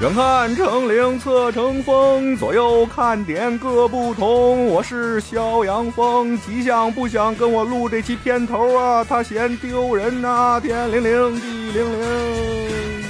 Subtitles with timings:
[0.00, 4.66] 远看成岭侧成峰，左右看点各不同。
[4.66, 13.04] 我是肖阳峰，吉祥不想跟我录这期片头啊，他嫌丢人呐、天灵灵，地灵灵。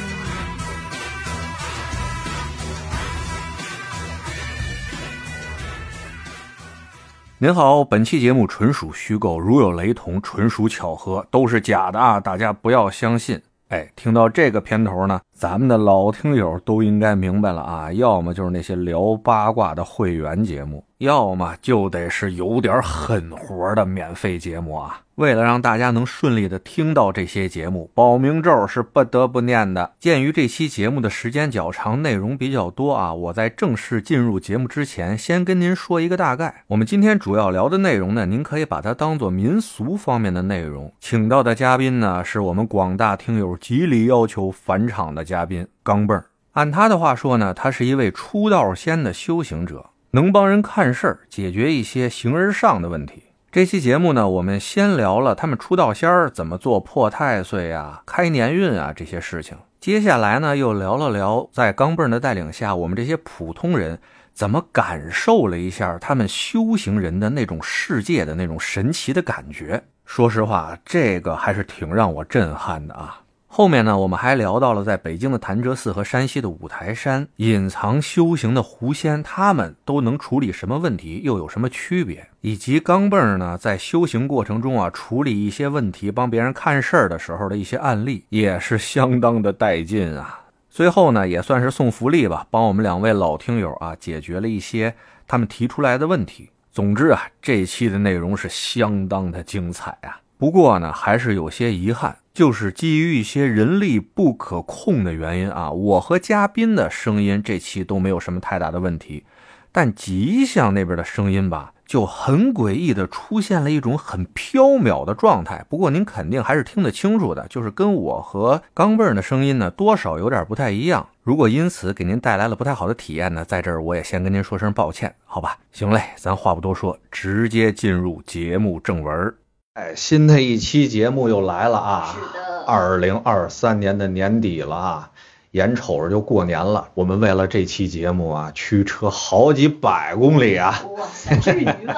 [7.38, 12.20] 您好，本期节目纯属虚构，如有雷同，纯属巧合，都是假的啊！
[12.20, 13.40] 大家不要相信。
[13.68, 25.00] 哎，听到这个片头呢，咱们的老听友都应该明白了啊，要么就是那些聊八卦的会员节目，要么就得是有点狠活的免费节目啊。
[25.16, 29.92] 为了让大家能顺利的听到这些节目，保明咒是不得不念的。
[30.00, 36.64] 鉴于这期节目的时间较长，内容比较多啊，我在正式进入节目之前，先跟您说一个大概。
[36.66, 40.92] 我们今天主要聊的内容呢，您可以把它当做民俗方面的内容。
[40.98, 46.26] 请到的嘉宾呢，是我们广大听友极力要求返场的嘉宾钢镚儿。
[46.52, 53.24] 按他的话说呢，他是一位出道仙的修行者，能帮人看事儿，解决一些形而上的问题。
[53.50, 59.56] 这期节目呢，我们先聊了他们出道仙儿怎么做破太岁啊、开年运啊这些事情。
[59.80, 63.98] 接下来呢，又聊了聊在钢镚儿的带领下，我们这些普通人
[64.32, 69.84] 怎么感受了一下他们修行人的那种世界的那种神奇的感觉。
[70.04, 73.20] 说实话，这个还是挺让我震撼的啊。
[73.56, 82.26] 后面呢，我们还聊到了在北京的潭柘寺和山西的五台山隐藏修行的狐仙，他们都能处理什么问题，又有什么区别？
[82.40, 90.40] 以及钢镚儿呢，在修行过程中啊，处理一些问题、帮别人看事儿的时候的一些案例，也是相当的带劲啊。
[90.68, 94.92] 最后呢，也算是送福利吧，帮我们两位老听友啊，解决了一些
[95.28, 96.50] 他们提出来的问题。
[96.72, 100.18] 总之啊，这一期的内容是相当的精彩啊。
[100.36, 109.24] 不过呢，还是有些遗憾，就是基于一些人力不可控的原因啊，我和嘉宾的声音这期都没有什么太大的问题，
[109.70, 115.64] 但吉祥那边的声音吧，就很诡异的出现了一种很飘渺的状态。
[115.68, 121.08] 不过您肯定还是听得清楚的，就是跟我和钢镚儿的声音呢，多少有点不太一样。
[121.22, 125.56] 如果因此给您带来了不太好的体验呢，在这儿我也先跟您说声抱歉，好吧？
[125.72, 129.34] 行嘞，咱话不多说，直接进入节目正文儿。
[129.74, 132.14] 哎，新的一期节目又来了啊！
[132.14, 135.10] 是的二零二三年的年底了啊，
[135.50, 136.90] 眼瞅着就过年了。
[136.94, 141.92] 我们为了这期节目啊，驱车好几百公里啊，哇塞，至于吗？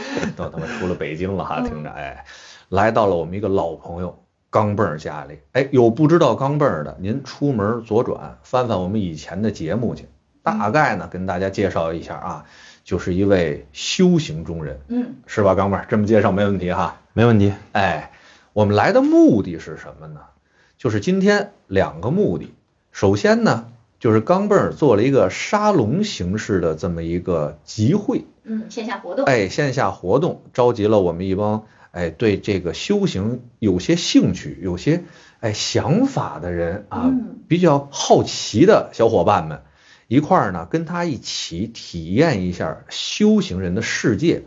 [0.36, 2.24] 都他妈出了北京了哈，听着哎，
[2.70, 5.38] 来到了我们一个老朋友钢镚儿家里。
[5.52, 10.08] 哎，有不知道钢镚儿的，您出门左转，翻翻我们以前的节目去。
[10.42, 12.44] 大概呢，跟大家介绍一下啊，
[12.88, 15.54] 就是一位修行中人，嗯，是吧？
[15.54, 17.02] 钢镚儿这么介绍没问题哈。
[17.12, 17.52] 没问题。
[17.72, 18.12] 哎，
[18.54, 20.20] 我们来的目的是什么呢？
[20.78, 22.54] 就是今天两个目的。
[22.90, 23.66] 首先呢，
[24.00, 35.04] 就是钢镚儿做了一个沙龙形式的这么一个集会，嗯，线下活动，哎，线下活动，召集了我们一帮哎对这个修行有些兴趣、有些
[35.40, 39.60] 哎想法的人啊，嗯比较好奇的小伙伴们，
[40.08, 44.42] 一块儿呢跟他一起体验一下修行人的世界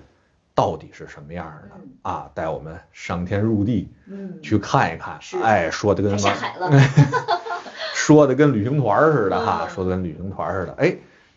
[0.54, 1.90] 到底是什么样的嗯。
[2.02, 6.72] 啊，带我们上天入地嗯，去看一看是，哎，说的跟还下海了，
[7.94, 9.70] 说的跟旅行团儿似的哈，嗯。
[9.70, 10.96] 说的跟旅行团儿似的，哎，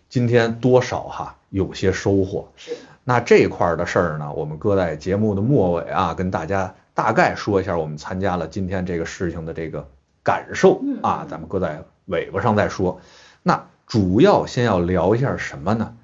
[0.09, 2.49] 今天多少哈有些收获。
[2.57, 2.75] 是，
[3.05, 9.87] 那这块儿的事儿呢，我们搁在节目的末尾啊，跟大家大概说一下我们参加了今天这个事情的这个
[10.23, 10.81] 感受。
[10.83, 10.99] 嗯。
[11.03, 12.99] 啊，咱们搁在尾巴上再说。
[13.43, 15.95] 那主要先要聊一下什么呢？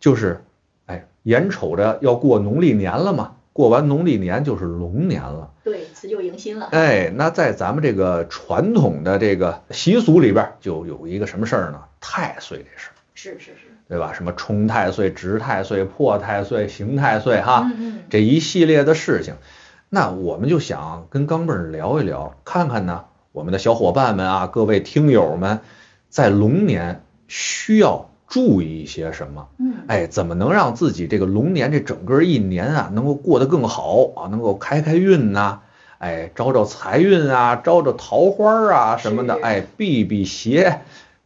[0.00, 0.42] 就是，
[0.86, 5.52] 哎，眼瞅着要过农历年了嘛，过完农历年就是龙年了。
[5.62, 11.84] 对，辞旧迎新了，哎，那在咱们这个传统的这个习俗里边，就有一个什么事儿呢？
[12.00, 14.12] 太岁这事儿，是是是，对吧？
[14.12, 17.70] 什么冲太岁、值太岁、破太岁、刑太岁，哈，
[18.10, 19.34] 这一系列的事情。
[19.88, 25.60] 那我们就想跟钢镚儿聊一聊，看看呢，我们的小伙伴们啊，各位听友们，
[26.08, 29.48] 在龙年需要注意一些什么？
[29.58, 35.60] 嗯，哎，怎么能让自己这个龙年这整个一年啊，能够过得更好啊，能够开开运呐、
[35.98, 40.80] 哎，招招财运啊，招招桃花啊什么的，是哎，避避邪，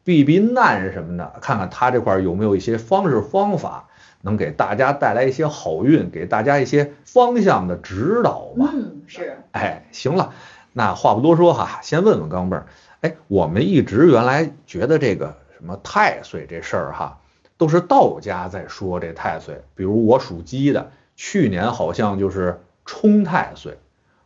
[0.04, 3.88] 避避难什么的，看看他这块有没有一些方式方法，
[4.20, 8.70] 能给大家带来一些好运，给大家一些方向的指导吧。
[8.72, 10.32] 嗯，是，哎，行了，
[10.72, 12.66] 那话不多说哈，先问问钢镚儿，
[13.00, 17.20] 哎，我们一直原来觉得这个什么太岁这事儿哈，
[17.56, 23.78] 都是道家在说这太岁，比如我属鸡的，去年好像就是冲太岁，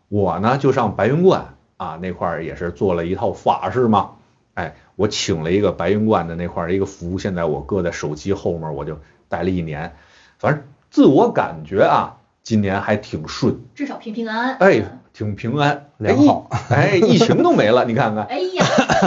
[0.09, 4.13] 我呢就上白云观啊那块儿也是做了一套法事嘛，
[4.55, 8.99] 哎，我请了一个白云观的那块儿一个符，现在我搁在手机后面，我就
[9.29, 9.95] 戴了一年。
[10.39, 14.57] 反正自我感觉啊，今年还挺顺，至少平平安安。
[14.57, 14.83] 哎，
[15.13, 18.65] 挺平安，良好哎，疫情都没了，你看看，哎呀，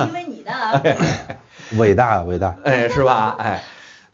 [0.07, 0.79] 因为你的啊，
[1.77, 3.35] 伟大伟大，哎，是吧？
[3.37, 3.63] 哎，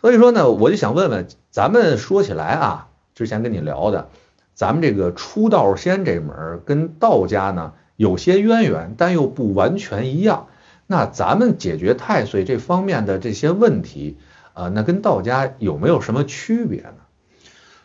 [0.01, 4.09] 所以说呢，我就想问问，咱们说起来啊，之前跟你聊的，
[4.53, 10.47] 咱们这个出道仙这门跟道家呢有些渊源，但又不完全一样。
[10.87, 14.17] 那咱们解决太岁这方面的这些问题，
[14.53, 16.93] 呃，那跟道家有没有什么区别呢？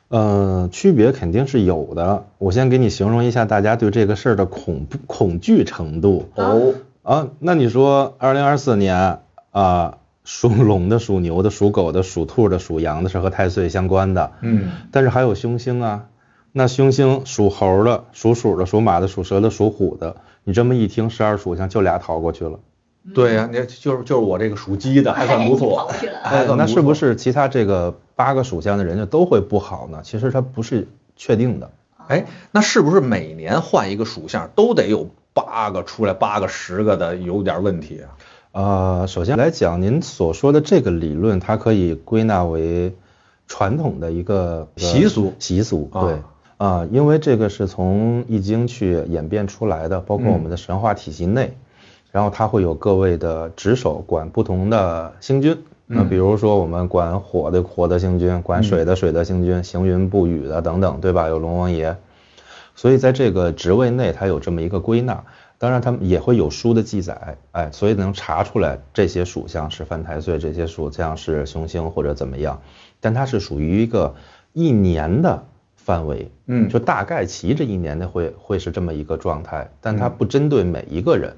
[0.09, 2.27] 呃，区别肯定是有的。
[2.39, 7.29] 我先给你形容一下大家对这个事儿的恐怖恐惧程度哦，啊。
[7.39, 9.21] 那你说，二零二四年
[9.51, 16.07] 啊，属龙的、属牛的、属狗的、属兔的、属羊的是和太岁相关的，嗯，但是还有凶星啊。
[16.53, 22.59] 那凶星属猴的、属鼠的、属马的、属蛇的、属虎的，你这么一听，十二属相就俩逃过去了。
[23.15, 26.29] 对呀、那就是就是我这个属鸡的还算不错过，去了啊。
[26.29, 30.01] 还算不那是不是其他这个八个属相的人就都会不好呢？
[30.03, 31.71] 其实它不是确定的。
[32.09, 38.19] 哎，那是不是每年换一个属相都得有八个出来，八个十个的，有点问题啊？
[38.53, 42.93] 呃，首先来讲，您所说的这个理论，它可以归纳为
[43.47, 46.19] 传统的一个习俗习俗啊对
[46.57, 51.57] 啊、因为这个是从易经去演变出来的，包括我嗯们的神话体系内，
[52.11, 55.57] 然后它会有各位的职守管不同的星君。
[55.87, 61.29] 那嗯比如说我们管火的火的星君，管水的水的星君，行云布雨的等等，对吧？
[61.29, 61.97] 有龙王爷，
[62.75, 65.25] 所以在这个职位内，它有这么一个归纳。
[65.61, 72.63] 当然，他们也会有书的记载，哎，所以能查出来这些属相是犯太岁，这些属相是凶星或者怎么样。
[72.99, 74.15] 但它是属于一个
[74.55, 75.45] 一年的
[75.77, 76.67] 范围，嗯。
[76.71, 81.37] 就大概其这一年的会会是这么一个状态，但它不针对每一个人，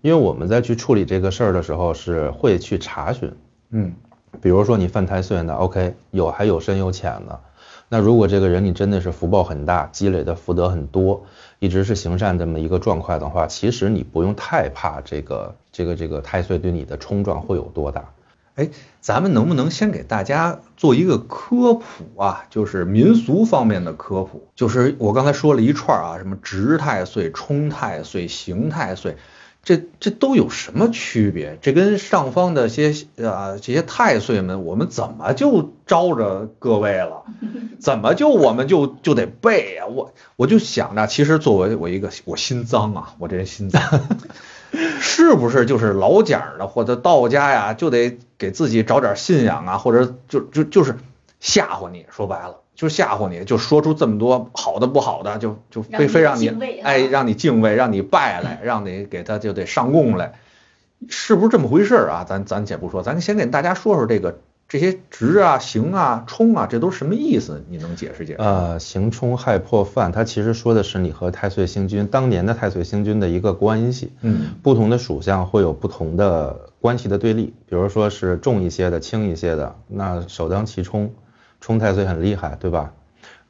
[0.00, 3.30] 因为我们在去处理这个事儿的时候是会去查询，
[3.72, 3.92] 嗯。
[4.40, 7.38] 比如说你犯太岁呢，OK，有还有深有浅的。
[7.90, 11.26] 那如果这个人你真的是福报很大，积累的福德很多，
[11.60, 18.06] 一直是行善这么一个状况的话，其实你不用太怕这个这个这个太岁对你的冲撞会有多大。
[18.56, 18.68] 哎，
[19.00, 22.44] 咱们能不能先给大家做一个科普啊？
[22.50, 24.48] 就是民俗方面的科普。
[24.56, 29.16] 就是我刚才说了一串啊，什么值太岁、冲太岁、刑太岁，
[29.62, 31.58] 这这都有什么区别？
[31.60, 32.92] 这跟上方的些
[33.22, 37.24] 啊这些太岁们，我们怎么就招着各位了？
[37.78, 43.82] 怎么就我们就就得背呀、我我就想着，其实作为我一个我心脏啊，我这人心脏。
[45.00, 50.96] 是不是就是老讲儿的或者道家呀，就得给自己找点信仰啊，或者就就就是
[51.40, 60.32] 吓唬你，说白了就吓唬你，就说出这么多好的不好的，就就非非让你敬畏啊哎让你敬畏，让你拜来，让你给他就得上供来，
[61.10, 62.24] 是不是这么回事儿啊？
[62.26, 67.62] 咱咱且不说，咱先给大家说说这个这些值啊、行啊、冲啊，这都是什么意思？
[67.68, 68.38] 你能解释解释？
[68.38, 74.12] 呃，行冲害破犯，它其实说的是你和太岁星君当年的太岁星君的一个关系。
[74.22, 81.12] 嗯不同的属相会有不同的关系的对立，比如说是重一些的、轻一些的，那首当其冲，
[81.60, 82.92] 冲太岁很厉害，对吧？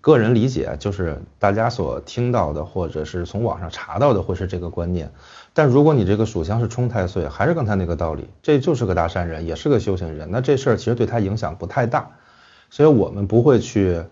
[0.00, 5.12] 个人理解就是大家所听到的，或者是从网上查到的，会是这个观念。
[5.52, 12.10] 但如果你这个属相是冲太岁，还是刚才那个道理，这就是个大善人，也是个修行人，那这事儿其实对他影响不太大，
[12.70, 14.02] 所以我们不会去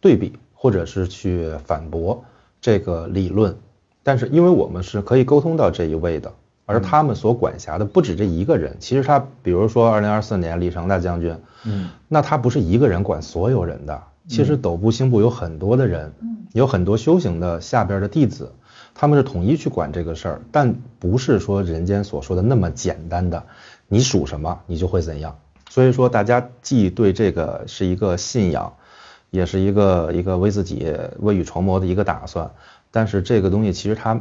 [0.00, 2.24] 对比或者是去反驳
[2.60, 3.56] 这个理论。
[4.02, 6.32] 但是因为我们是可以沟通到这一位的，
[6.68, 8.76] 而他们所管辖的不止这一个人。
[8.78, 11.34] 其实他，比如说二零二四年李成大将军，
[11.64, 14.02] 嗯那他不是一个人管所有人的。
[14.28, 16.12] 其实斗部星部有很多的人，
[16.52, 18.52] 有很多修行的下边的弟子，
[18.94, 23.42] 他们是统一去管这个事儿，但不是说人间所说的那么简单的，
[23.88, 25.38] 你属什么你就会怎样。
[25.70, 28.74] 所以说，大家既对这个是一个信仰，
[29.30, 32.50] 也是一个一个为自己未雨绸缪的一个打算，
[32.90, 34.20] 但是这个东西其实它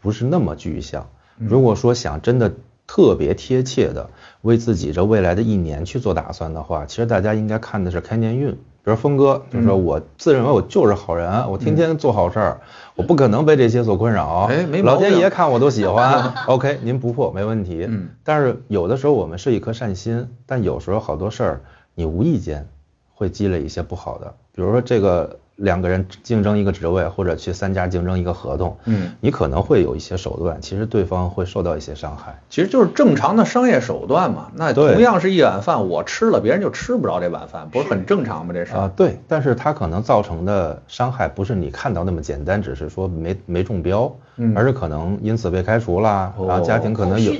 [0.00, 1.08] 不是那么具象。
[1.38, 2.52] 如果说想真的
[2.86, 4.10] 特别贴切的
[4.42, 8.52] 为自己这未来的一年去做打算的话，其实大家应该看的是开年运。
[8.52, 12.60] 比如峰哥就说我自认为我就是好人，我天天做好事儿，
[12.94, 14.48] 我不可能被这些所困扰。
[14.84, 16.32] 老天爷看我都喜欢。
[16.46, 17.84] OK，您不破没问题。
[17.88, 21.60] 嗯，但是有的时候我们是一颗善心，但有时候好多事儿
[21.96, 22.68] 你无意间
[23.12, 24.34] 会积累一些不好的。
[24.56, 25.38] 比如说这个。
[25.56, 34.48] 两个人竞争一个职位，或者去三家竞争一个合同，嗯，你可能会有一些手段，其实对方会受到一些伤害，其实就是正常的商业手段嘛。
[34.54, 38.52] 那同样是一碗饭，我吃了，别人就吃不着这碗饭，不是很正常吗？
[38.52, 44.14] 这事啊，对，但是它可能造成的伤害不是你看到那么简单，只是说没没中标，
[44.54, 47.32] 而是可能因此被开除啦，然后家庭可能有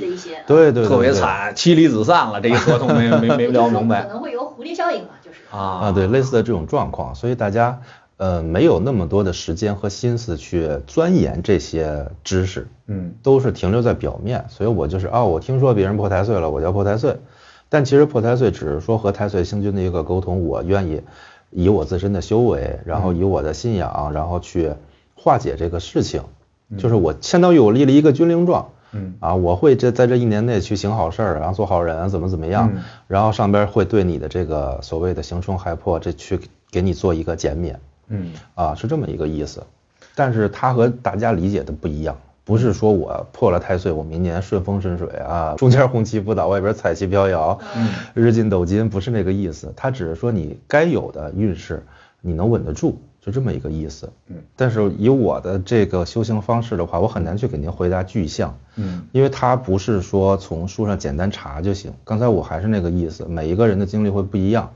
[0.47, 7.81] 对对特别惨，妻离子散了，这一合同 没没没聊明白，可能会有蝴蝶效应嘛，就是啊啊，对，类似的这种状况，所以大家。
[8.19, 17.15] 呃，没有那么多的时间和心思去钻研这些知识，嗯，都是停留在表面，所以我就是啊，我听说别人破太岁了，我叫破太岁，
[17.69, 21.03] 但其实破太岁只是说和太岁星君的一个沟通，我愿意
[21.51, 24.73] 以我自身的修为，然后以我的信仰，然后去
[25.13, 26.23] 化解这个事情，
[26.79, 32.71] 就是我相当于我立了一个军令状，嗯，啊，我会这在这一年内去行好事儿，然后做好人，怎么怎么样，
[33.07, 36.39] 然后上边会对你的这个所谓的行冲害破，这去
[36.71, 37.79] 给你做一个减免。
[38.07, 38.31] 嗯。
[38.55, 39.63] 啊，是这么一个意思，
[40.15, 51.85] 但是它和大家理解的不一样，不是说我破了太岁，我明年顺风顺水啊，中间红旗不倒，外边彩旗飘摇，嗯，日进斗金，不是那个意思，它只是说你该有的运势
[52.21, 54.09] 你能稳得住，就这么一个意思。
[54.27, 61.93] 嗯，但是以我的这个修行方式的话，我很难去给您回答具象，嗯，因为它不是说从书上简单查就行。
[62.03, 64.71] 刚才我还是那个意思，每一个人的经历会不一样。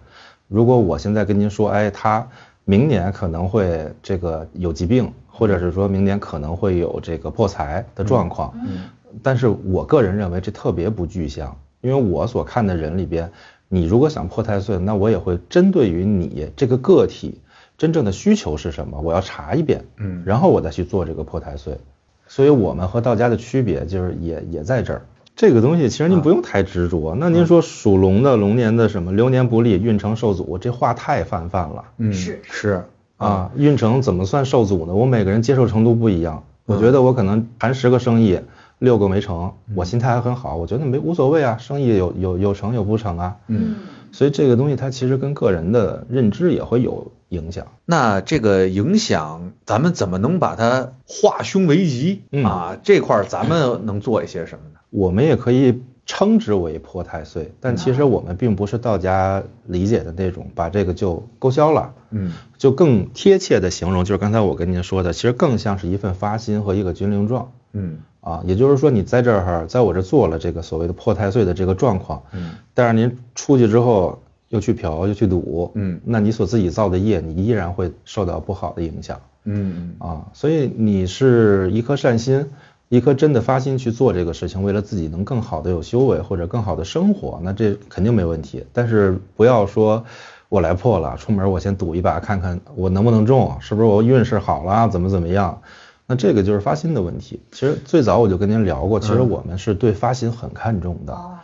[0.47, 2.27] 如果我现在跟您说，哎，他。
[2.63, 8.53] 明年可能会这个有疾病，或者是说明年可能会有这个破财的状况。
[8.63, 8.83] 嗯，
[9.23, 13.29] 但是我个人认为这特别不具象，因为我所看的人里边，
[13.67, 17.41] 你如果想破太岁，那我也会针对于你这个个体
[17.81, 19.83] 真正的需求是什么，我要查一遍。
[19.97, 21.79] 嗯，然后我再去做这个破太岁。
[22.27, 25.01] 所以我们和道家的区别就是也也在这儿。
[25.35, 27.15] 这个东西其实您不用太执着。
[27.17, 31.85] 那您说属龙的龙年的什么流年不利，运程受阻，这话太泛泛了。
[31.97, 32.83] 嗯，是是
[33.17, 34.93] 啊，运程怎么算受阻呢？
[34.93, 36.43] 我每个人接受程度不一样。
[36.67, 38.39] 我觉得我可能谈十个生意，
[38.81, 43.37] 六个没成，我心态还很好，我觉得没无所谓啊，生意有有有成有不成啊。
[43.45, 43.75] 嗯。
[44.11, 47.67] 所以这个东西它其实跟个人的认知也会有影响。
[47.85, 52.75] 那这个影响，咱们怎么能把它化凶为吉啊？
[52.81, 54.79] 这块咱们能做一些什么呢？
[54.89, 61.93] 我们也可以称之为破太岁，但其实我们并不是道家理解的那种，把这个就勾销了。
[62.09, 67.51] 嗯，就更贴切的形容，就是刚才我跟您说的，其实更像是一份发心和一个军令状。
[67.73, 72.23] 嗯，啊，也就是说你在这儿，在我这做了这个所谓的破太岁的这个状况。
[72.33, 79.21] 嗯，但是您出去之后又去嫖又去赌，嗯，那你所自己造的业，你依然会受到不好的影响。
[79.43, 82.47] 嗯啊，所以你是一颗善心。
[82.91, 88.65] 一颗真的发心去做这个事情，为了自己能更好的有修为或者更好的生活，那这肯定没问题。
[88.73, 90.03] 但是不要说
[90.49, 95.61] 我来破了，出门我先赌一把，看看我能不能中，是不是我运势好了，怎么怎么样？
[96.05, 97.41] 那这个就是发心的问题。
[97.53, 101.13] 其实最早我就跟您聊过，其实我们是对发心很看重的。
[101.13, 101.35] 哦，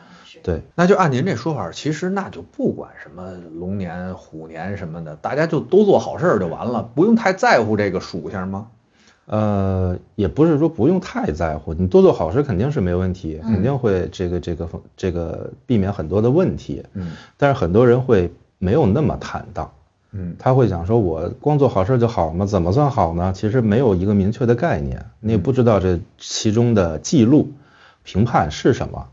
[0.43, 0.63] 对。
[0.75, 8.67] 那就按您这说法，其实那就不管什么龙年、虎年什么的，大家就都做好事就完了，不用太在乎这个属性吗？
[9.27, 16.81] 呃，也不是说不用太在乎，你多做好事肯定是没问题，肯定会这个这个这个避免很多的问题。
[16.93, 19.69] 嗯，但是很多人会没有那么坦荡。
[20.13, 22.45] 嗯，他会想说，我光做好事就好吗？
[22.45, 23.33] 怎么算好呢？
[23.35, 27.51] 其实没有一个明确的概念，你也不知道这其中的记录
[28.03, 29.07] 评判是什么，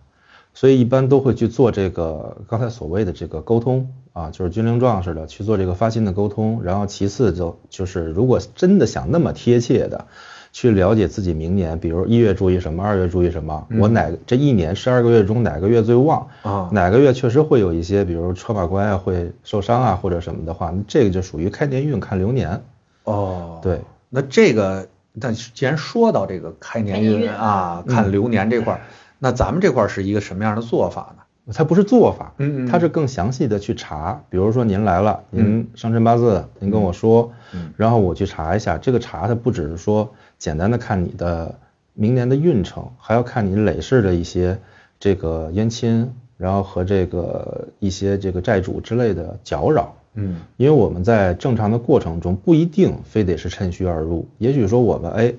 [0.55, 3.93] 所以一般都会去做这个刚才所谓的这个沟通。
[4.15, 10.07] 啊，就是军令状似的去做这个发心的沟通，然后其次就就是如果真的想那么贴切的
[10.53, 16.71] 去了解自己明年，比如一月注意什么，二月注意什么，我哪这一年十二个月中哪个月最旺啊？
[16.71, 22.63] 哪个月确实会有一些，比如车马关啊会受伤啊或者什么的话，那这个就属于开年运看流年。
[23.03, 23.81] 哦，对，
[24.11, 24.87] 那这个
[25.21, 28.81] 但既然说到这个开年运啊看流年这块，
[29.19, 31.24] 那咱们这块是一个什么样的做法呢？
[31.53, 41.55] 它不是做法，嗯嗯，它是更详细的去查，比如说您来了，您生辰八字，您跟我说，嗯，然后我去查一下，这个查它不只是说简单的看你的
[41.93, 44.59] 明年的运程，还要看你累世的一些
[44.99, 55.35] 这个冤亲，然后和这个一些这个债主之类的搅扰，嗯，因为我们在正常的过程中不一定非得是趁虚而入，也许说我们哎。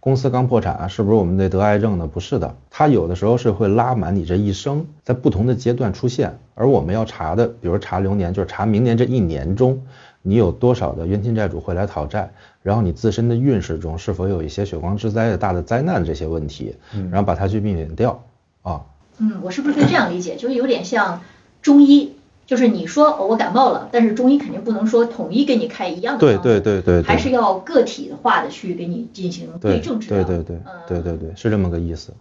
[0.00, 2.06] 公司刚破产，是不是我们得得癌症呢？
[2.06, 6.38] 不是的，它有的时候是会拉满你这一生，在不同的阶段出现。
[6.54, 9.82] 而我们要查的，比如查流年，就是查明年这一年中，
[10.22, 12.30] 你有多少的冤亲债主会来讨债，
[12.62, 16.74] 然后你自身的运势中是否有一些血光之灾的大的灾难这些问题，
[17.10, 18.24] 然后把它去避免掉
[18.62, 18.80] 啊。
[19.18, 20.36] 嗯，我是不是可以这样理解？
[20.36, 21.20] 就是有点像
[21.60, 22.16] 中医。
[22.50, 30.24] 就是你说我感冒了，但是中医肯定不能说统一给你开一样的对对对对，还是要个体化的去给你进行对症治疗。
[30.24, 32.12] 对对对，对对对，是这么个意思。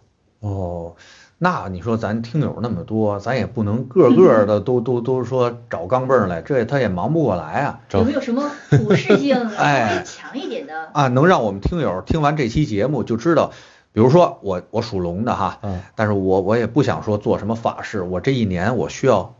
[0.42, 0.94] 哦，
[1.40, 7.80] 那你说咱听友那么多，咱也不能个个的都 都都说找钢镚来，这他也忙不过来啊。
[7.94, 11.08] 有没有什么普适性 哎强一点的啊？
[11.08, 13.50] 能让我们听友听完这期节目就知道，
[13.94, 19.34] 比如说我我属龙的哈，嗯，但是我我也不想说做什么法事，我这一年我需要。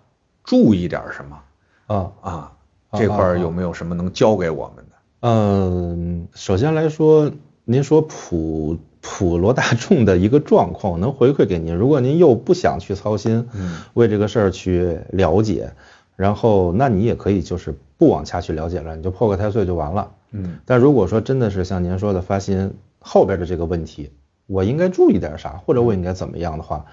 [0.44, 1.40] 注意点什么？
[1.88, 2.52] 啊啊，
[2.94, 4.96] 这块有没有什么能教给我们的？
[5.22, 7.32] 嗯，首先来说，
[7.66, 11.76] 您说普普罗大众的一个状况能回馈给您。
[11.76, 15.74] 如果您又不想去操心，嗯为这个事儿去了解，
[16.16, 20.12] 然后那你也可以就是不往下去了解了，你就破个太岁就完了。
[20.32, 20.60] 嗯。
[20.66, 24.12] 但如果说真的是像您说的发心后边的这个问题，
[24.48, 26.86] 我应该注意点啥，或者我应该怎么样的话？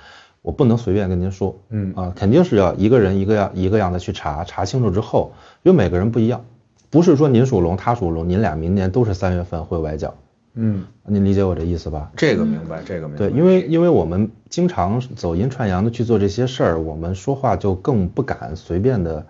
[0.46, 1.92] 我不能随便跟您说，嗯。
[1.96, 5.32] 啊，肯定是要一个人一个样一个样的去查，查清楚之后，
[5.64, 6.44] 因为每个人不一样，
[6.88, 10.14] 不是说您属龙，他属龙，您俩明年都是三月份会崴脚，
[10.54, 12.12] 嗯，您理解我这意思吧？
[12.16, 13.26] 这个明白，这个明白。
[13.26, 19.26] 对，因为因为我们经常走阴串阳的去做这些事儿，我们说话就更不敢随便的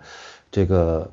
[0.51, 1.09] 这个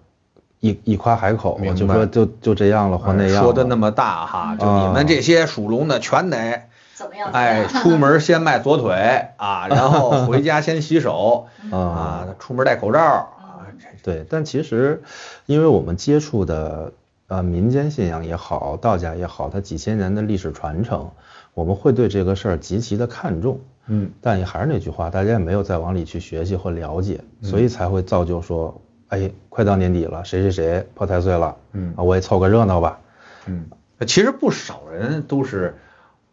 [0.61, 6.65] 一一夸海口，就说就就这样了或那样，说的那么大哈，就你们这些属龙的全得。
[6.95, 7.31] 怎么样？
[7.33, 8.93] 哎，出门先迈左腿
[9.37, 13.67] 啊，然后回家先洗手 啊，出门戴口罩啊。
[14.03, 15.03] 对，但其实，
[15.47, 16.93] 因为我们接触的
[17.27, 21.11] 呃民间信仰也好，道家也好，它几千年的历史传承，
[21.55, 23.59] 我们会对这个事儿极其的看重。
[23.87, 24.11] 嗯。
[24.21, 32.99] 但也还是那句话，大家也没有再往里去学习或了解，所以才会造就说，哎，快到年底了，谁谁谁破太岁了，嗯，啊，我也凑个热闹吧。
[33.47, 33.67] 嗯，
[34.07, 35.75] 其实不少人都是。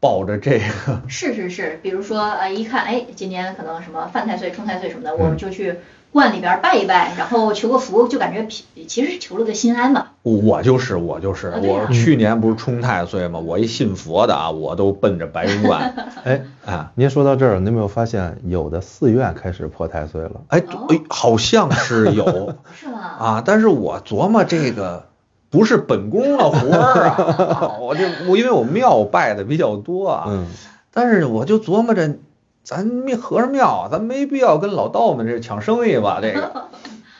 [0.02, 5.76] 抱着这个 是是是，比如说呃，一看哎，今年可能什么犯太岁、冲太岁什么的，我们就去
[6.12, 8.46] 观里边拜一拜，然后求个福，就感觉
[8.88, 10.08] 其实是求了个心安嘛。
[10.24, 15.94] 我就是我就是，我去年不是冲太岁嘛，我一信佛的啊，我都奔着白云观。
[16.26, 20.42] 哎啊，您说到这儿，您有没有发现有的寺院开始破太岁了？
[20.48, 23.00] 哎哎，好像是有， 是吗？
[23.20, 25.11] 啊，但是我琢磨这个。
[25.52, 27.78] 不是本宫的活儿啊！
[27.80, 30.48] 我这我因为我庙拜的比较多啊，嗯，
[30.92, 32.16] 但是我就琢磨着，
[32.64, 36.20] 咱和尚庙，咱没必要跟老道们这抢生意吧？
[36.22, 36.70] 这个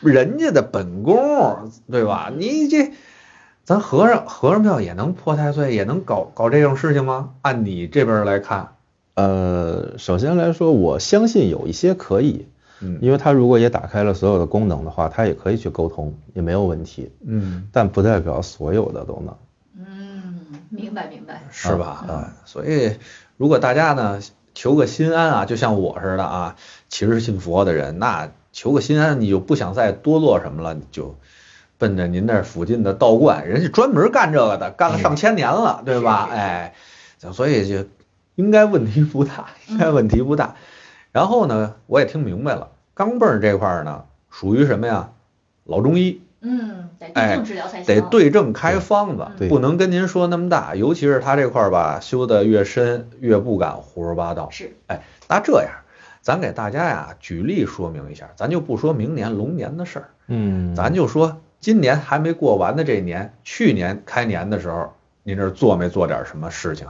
[0.00, 2.32] 人家的本宫，对吧？
[2.34, 2.92] 你这
[3.64, 7.30] 咱和尚和尚庙也能破太岁，也能搞搞这种事情吗？
[7.42, 8.68] 按你这边来看，
[9.14, 12.46] 呃，首先来说，我相信有一些可以。
[12.82, 17.10] 嗯，因为他如果也打开了所有的功能的话，他也可以去沟通，也没有问题。
[17.24, 19.36] 嗯，但不代表所有的都能。
[19.78, 20.34] 嗯，
[20.68, 22.04] 明白明白，是吧？
[22.08, 22.96] 啊，所以
[23.36, 24.20] 如果大家呢
[24.54, 26.56] 求个心安啊，就像我似的啊，
[26.88, 31.16] 其实信佛的人，那求个心安，你就不想再多做什么了，你就
[31.78, 36.28] 奔着您那附近的道观，人家专门干这个的，干了上千年了，对吧？
[36.30, 36.74] 哎，
[37.32, 37.86] 所以就
[38.34, 40.56] 应该问题不大，应该问题不大。
[41.12, 45.10] 然后呢，我也听明白了，钢镚这块儿呢，属于什么呀？
[45.64, 54.50] 老中医，嗯，得对症治疗才行，得对症开方子，不能跟您说那么大，尤其是他这块儿吧，修的越深，越不敢胡说八道。
[54.50, 55.70] 是，哎，那这样，
[56.20, 66.88] 咱给大家呀举例说明一下，咱就不说明年龙年的事儿，嗯，咱就说今年还没过完的这年，去年开年的时候，您这做没做点什么事情？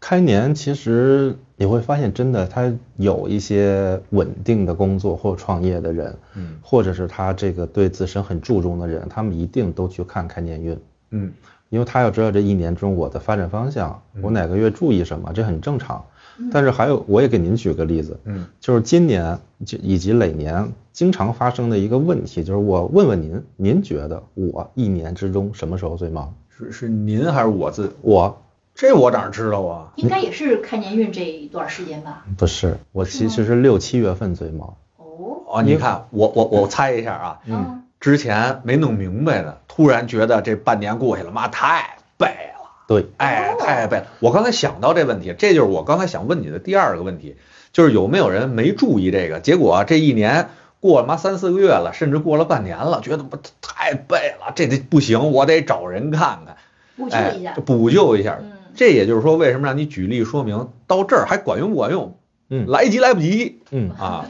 [0.00, 10.78] 开年其实你会发现，真的他有一些稳定的工作或创业的人，嗯，或者是他这个对自身很注重的人，他们一定都去看开年运，
[11.10, 11.32] 嗯，
[11.68, 16.04] 因为他要知道这一年中我的发展方向，我哪个月注意什么，这很正常。
[16.50, 26.34] 但是还有，我也给您举个例子，嗯，就是今年就以及累年经常发生的一个问题，就是我问问您，您觉得我一年之中什么时候最忙？
[26.48, 28.36] 是是您还是我自我？
[28.74, 29.92] 这我哪知道啊？
[29.94, 32.24] 应该也是开年运这一段时间吧？
[32.36, 34.76] 不是，我其实是六七月份最忙。
[34.96, 42.68] 哦，啊，你看，我我我猜一下啊，嗯，之前没弄明白的，突然觉得这半年过去了，妈太背了。
[42.88, 44.06] 对，哎，太背了。
[44.18, 47.36] 我刚才想到这问题，这就是我刚才想问你的第二个问题，
[47.72, 49.38] 就是有没有人没注意这个？
[49.38, 50.48] 结果这一年
[50.80, 56.56] 过了妈三四个月了，甚至过了半年了，觉得不太背了，这得不行，我得找人看看，
[56.96, 58.38] 补救一下，补救一下。
[58.74, 62.14] 这也就是说，为什么让你举例说明到这儿还管用不管用？
[62.50, 63.60] 嗯，来及来不及。
[63.70, 64.26] 嗯啊，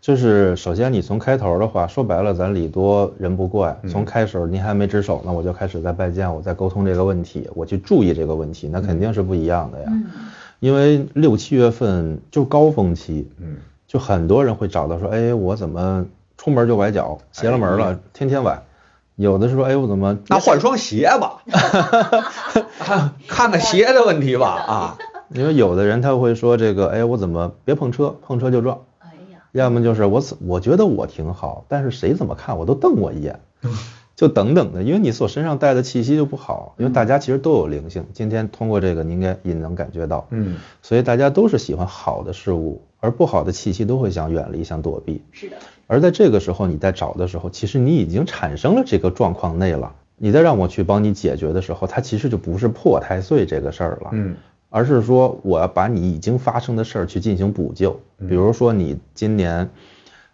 [0.00, 3.78] 就是首先你从开头的话说白了，咱礼多人不怪。
[3.88, 9.92] 从开始您还没值守呢，我就开始在拜见，我在沟通这个问题，我去注意这个问题，那肯定是不一样的呀。
[10.60, 13.56] 因为六七月份就高峰期，嗯，
[13.86, 16.06] 就很多人会找到说，哎，我怎么
[16.36, 18.62] 出门就崴脚，邪了门了，天天崴。
[19.18, 21.42] 有的说，哎，我怎么那换双鞋吧？
[23.26, 24.98] 看看鞋的问题吧 啊！
[25.34, 28.82] 因为有的人他会说这个，哎，我怎么别碰车，碰车就撞。
[29.00, 33.40] 哎呀，要么就是我我觉得我挺好，但是谁怎么看我都瞪我一眼，
[34.14, 36.76] 就等等的，因为你所身上带的气息就不好。
[36.78, 45.24] 因为大家其实都有灵性，今天通过这个，你应该也能感觉到，嗯，所以大家都是喜欢好的事物，而不好的气息都会想远离、想躲避。
[45.32, 45.56] 是的，
[45.88, 49.92] 而在这个时候，你在找的时候，其实你已经产生了这个状况内了。
[50.18, 54.36] 你再让我去帮你解决的时候，它其实就不是破太岁这个事儿了，嗯，
[54.68, 57.98] 而是说我要把你已经发生的事儿去进行补救。
[58.28, 59.70] 比如说你今年，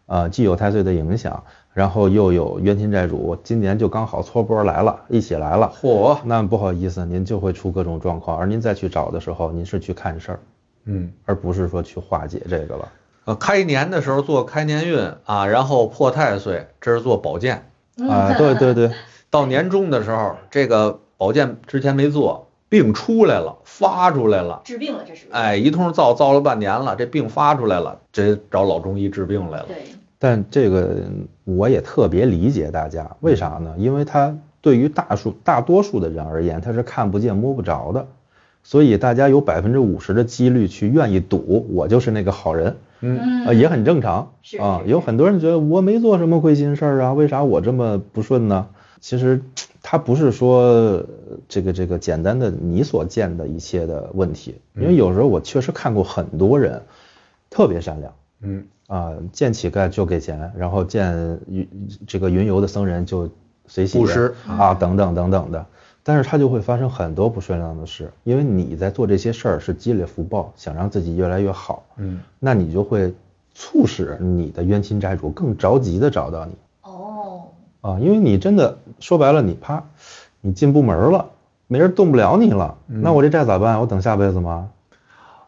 [0.06, 8.36] 呃，既有太岁的影响，然后又有冤亲债主，今年就刚好搓波来了，一起来了，嚯，那不好意思，您就会出各种状况。
[8.36, 10.40] 而您再去找的时候，您是去看事儿，
[10.86, 12.88] 嗯，而不是说去化解这个了。
[13.24, 17.70] 呃，开年的时候做开年运啊，然后破太岁，这是做保健。
[18.08, 18.90] 啊，对对 对，
[19.30, 25.26] 到年终的时候，这个保健之前没做，病出来了，发出来了，治病了，这是。
[25.30, 29.66] 哎，一通造造了半年了，这病发出来了，这找老中医治病来了。
[29.68, 29.76] 对，
[30.18, 30.96] 但这个
[31.44, 33.74] 我也特别理解大家，为啥呢？
[33.78, 38.06] 因为他对于大数大多数的人而言，他是看不见摸不着的，
[38.64, 44.82] 所以大家有百分之五十的几率去愿意赌，我就是那个好人，嗯，啊，也很正常是啊。
[44.86, 48.66] 有很多人觉得我没做什么亏心事儿啊，为啥我这么不顺呢？
[49.00, 49.42] 其实
[49.82, 51.04] 他不是说
[51.46, 56.80] 这个这个简单的你所见的一切的问题，因为有时候我确实看过很多人
[57.50, 58.12] 特别善良。
[58.40, 61.68] 嗯，啊，见乞丐就给钱，然后见云
[62.06, 63.30] 这个云游的僧人就
[63.66, 65.66] 随喜布施啊，等等等等的。
[66.06, 73.14] 但是它就会发生很多不顺当的事，因为你在做这些事儿是积累福报，想让自己越来越好，嗯，那你就会
[73.54, 77.44] 促使你的冤亲债主更着急的找到你哦，
[77.80, 79.82] 啊，因为你真的说白了，你啪，
[80.42, 81.30] 你进部门了，
[81.68, 83.80] 没人动不了你了，那我这债咋办？
[83.80, 84.68] 我等下辈子吗？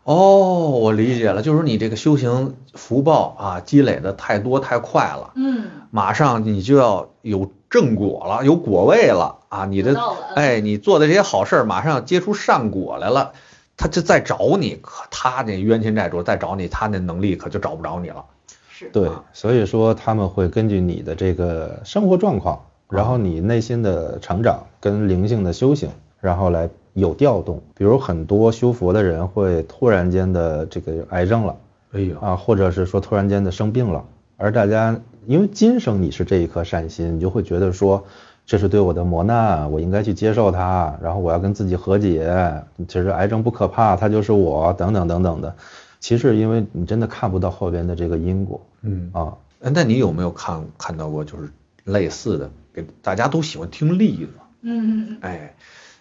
[0.05, 9.67] 哦，我理解了，就是你这个修行福报啊，积累的太多太快了，嗯，马上你就要有正果了，有果位了啊！
[9.67, 10.01] 你的
[10.35, 13.33] 哎，你做的这些好事儿，马上要结出善果来了，
[13.77, 18.25] 他就再找你，可他那冤亲债主再找你，他那能力可就找不着你了。
[18.69, 27.63] 是，对，所以说他们会根据你的这个生活状况，然后你内心的成长跟灵性的修行，然后来有调动。
[27.75, 31.57] 比如很多修佛的人会突然间的这个癌症了
[31.93, 34.05] 哎呦，啊，或者是说突然间的生病了，
[34.37, 38.05] 而大家因为今生你是这一颗善心，你就会觉得说
[38.47, 42.63] 这是对我的磨难，我应该去接受它，然后我要跟自己和解。
[42.89, 45.57] 其实癌症不可怕，它就是我，等等等等的。
[45.99, 51.51] 其实因为你真的看不到后边的这个因果嗯，啊，哎那你有没有看看到过就是
[51.85, 52.51] 类似的？
[52.73, 54.29] 给大家都喜欢听例子，
[54.61, 55.57] 嗯嗯哎，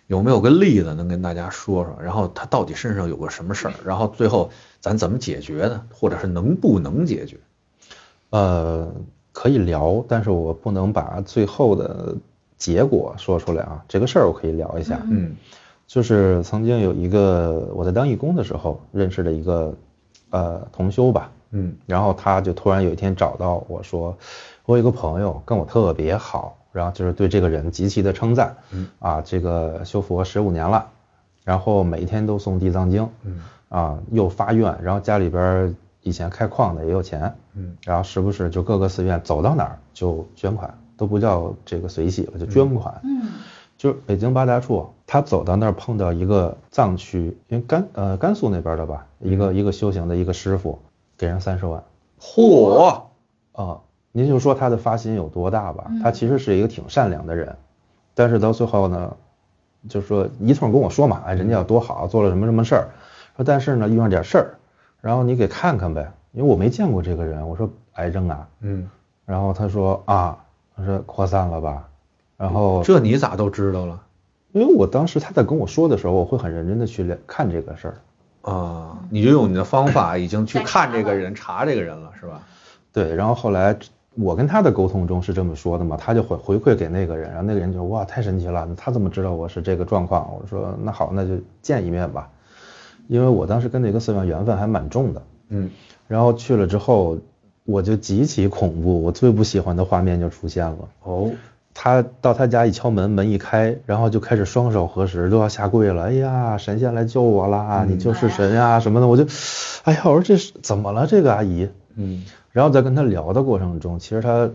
[0.08, 1.98] 有没有个例子能跟大家说说？
[2.04, 3.74] 然后他到底身上有个什么事儿？
[3.86, 5.82] 然后最后咱怎么解决呢？
[5.92, 7.38] 或者是能不能解决？
[8.30, 8.94] 呃，
[9.36, 12.16] 可以聊，但是我不能把最后的
[12.58, 13.84] 结果说出来啊。
[13.86, 15.36] 这个事儿我可以聊一下，嗯。
[15.86, 19.76] 就是曾经有一个我在当义工的时候认识的一个
[20.30, 21.76] 呃同修吧，嗯。
[21.86, 24.18] 然后他就突然有一天找到我说，
[24.66, 28.88] 我有一个朋友跟我特别好，然后就是对这个人极其的称赞，嗯。
[29.00, 30.88] 啊，这个修佛十五年了，
[31.44, 33.42] 然后每天都诵地藏经，嗯。
[33.68, 35.74] 啊，又发愿，然后家里边儿
[36.06, 37.76] 以前开矿的也有钱，嗯。
[37.84, 43.02] 然后时不时就各个寺院走到哪儿就捐款，都不叫这个随喜了，就捐款。
[43.04, 43.24] 嗯。
[43.76, 50.80] 就是北京八大处，他走到那儿碰到一个藏区，因为甘呃甘肃那边的吧，一个一个修行的一个师傅，
[51.18, 51.84] 给人三十万。
[52.22, 53.02] 嚯，
[53.52, 55.88] 啊，您就说他的发心有多大吧？
[55.90, 56.00] 嗯。
[56.02, 57.58] 他其实是一个挺善良的人，
[58.14, 59.18] 但是到最后呢，
[59.90, 62.90] 就说一通跟我说嘛，哎，人家有多好，做了什么什么事儿，
[63.36, 64.56] 说但是呢遇上点事儿，
[65.06, 68.90] 然后你给看看呗，因为我没见过这个人，我说癌症啊，嗯，
[69.24, 70.36] 然后他说啊，
[70.76, 71.88] 他说扩散了吧，
[72.36, 74.02] 然后这你咋都知道了？
[74.52, 78.52] 因为我当时他在跟我说的时候，我会很认真的去了看这个事儿。
[78.52, 82.42] 啊，你就用你的方法 已经去看这个人，查这个人了，是吧？
[82.92, 83.78] 对，然后后来
[84.16, 90.36] 我跟他的沟通中是这么说的嘛，他就回回馈给那个人，然后那个人就哇太神奇了，他怎么知道我是这个状况？
[90.42, 92.28] 我说那好，那就见一面吧，
[93.08, 95.22] 因为我当时跟那个寺庙缘分还蛮重的。
[95.50, 95.70] 嗯
[96.08, 97.18] 然后去了之后，
[97.66, 100.78] 我就极其恐怖，我最不喜欢的画面就出现了。
[101.04, 101.32] 哦，
[101.74, 106.04] 他到他家一敲门，门一开，然后就开始双手合十，都要下跪了。
[106.04, 107.84] 哎呀，神仙来救我啦！
[107.88, 109.26] 嗯你就是神呀、什么的，我就，
[109.84, 111.08] 哎呀，我说这是怎么了？
[111.08, 111.68] 这个阿姨。
[111.96, 114.50] 嗯然后在跟他聊的过程中，其实他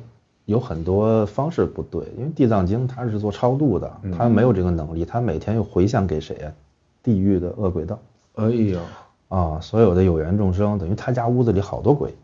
[0.44, 6.52] 有很多方式不对，因为地藏经他是做超度的，他没有这个能力，他每天又回向给谁呀？
[7.02, 7.98] 地狱的恶鬼道。
[8.36, 8.80] 哎呀，
[9.28, 12.14] 啊，所有的有缘众生，等于他家屋子里好多鬼，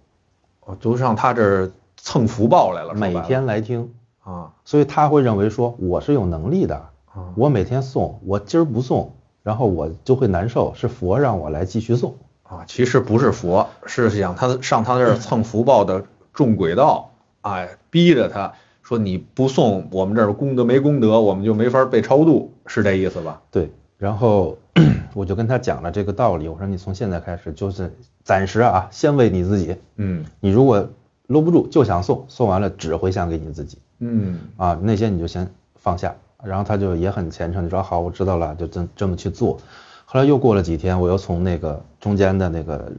[0.65, 3.93] 哦，都上他这儿蹭福报来了，每天来听
[4.23, 6.77] 啊，所以他会认为说我是有能力的，
[7.13, 17.11] 啊我每天送，我今儿不送，然后我就会难受，是佛让我来继续送啊，其实不是佛，是想他上他这儿 蹭福报的众鬼道，
[17.43, 23.43] 哎，逼着他说你不送，我们这儿功德没功德，我们就没法被超度，是这意思吧？
[23.51, 24.57] 对，然后。
[25.15, 27.91] 我就跟他讲了这个道理，我说你从现在开始就是
[28.23, 30.87] 暂时啊，先为你自己，嗯，你如果
[31.27, 39.59] 搂不住就想送，送完了只回向给你自己，嗯，啊那些你就先放下，然后他就也很虔诚，就说好我知道了，就这这么去做。
[40.05, 42.93] 后来又过了几天，我又从那个中间的那个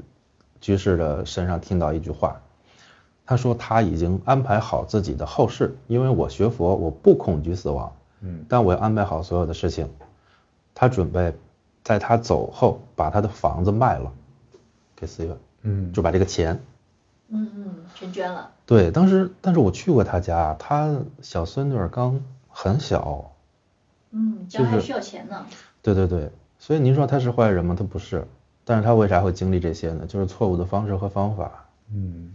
[0.60, 2.36] 居士的身上听到一句话，
[3.24, 9.88] 他说他已经安排好自己的后事，因为我学佛我不恐惧死亡，嗯，但我要安排好所有的事情，
[10.74, 11.32] 他准备。
[11.88, 14.12] 在他走后，把他的房子卖了，
[14.94, 16.60] 给寺院，嗯，就把这个钱，
[17.30, 18.52] 嗯嗯，全捐了。
[18.66, 22.20] 对，当时，但是我去过他家，他小孙女刚
[22.50, 23.32] 很小，
[24.12, 25.46] 嗯，家还需要钱呢。
[25.82, 27.74] 对对对，所以您说他是坏人吗？
[27.74, 28.28] 他不是，
[28.66, 30.06] 但是他为啥会经历这些呢？
[30.06, 31.68] 就是错误的方式和方法。
[31.94, 32.34] 嗯，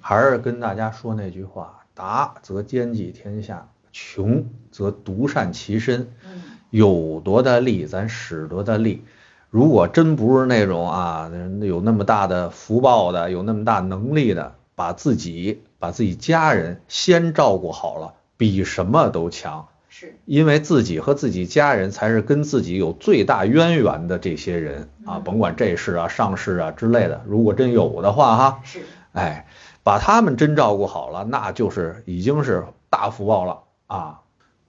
[0.00, 6.08] 还是跟大家说那句话：达则兼济天下，穷则独善其身。
[6.24, 6.40] 嗯。
[6.72, 9.04] 有多大力，咱使多大力。
[9.50, 11.30] 如果真不是那种啊，
[11.60, 19.68] 有那么大的福报的，有那么大能力的，把自己、把自己家人先照顾好了，比什么都强。
[19.90, 28.80] 是，因为自己和自己家人才是跟自己有最大渊源的这些人啊，甭管这事啊、上世啊之类的，如果真有的话哈，是，
[29.12, 29.46] 哎，
[29.82, 34.21] 把他们真照顾好了，那就是已经是大福报了啊。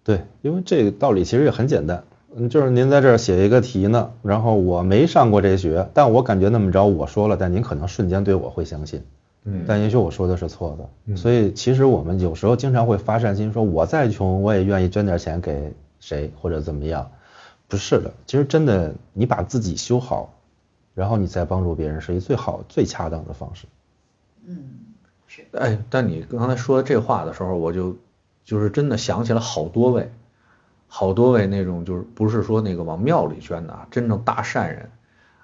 [0.04, 2.04] 对，因为这个道理其实也很简单，
[2.36, 9.02] 嗯，就是您在这儿写一个题呢，然后我没上过这学，但我感觉那么着我说了，但您可能瞬间对我会相信，
[9.46, 17.10] 嗯，但也许我说的是错的，所以其实我们有时候经常会发善心，说我再穷我也愿意捐点钱给谁或者怎么样，
[17.70, 20.34] 不是的，其实真的你把自己修好，
[20.96, 23.68] 然后你再帮助别人是一最好最恰当的方式。
[24.46, 24.58] 嗯，
[25.28, 25.46] 是。
[25.54, 27.96] 哎，但你刚才说这话的时候，我就。
[28.44, 30.12] 就是真的想起了好多位，
[30.88, 34.90] 好多位那种就是不是说那个往庙里捐的啊，真正大善人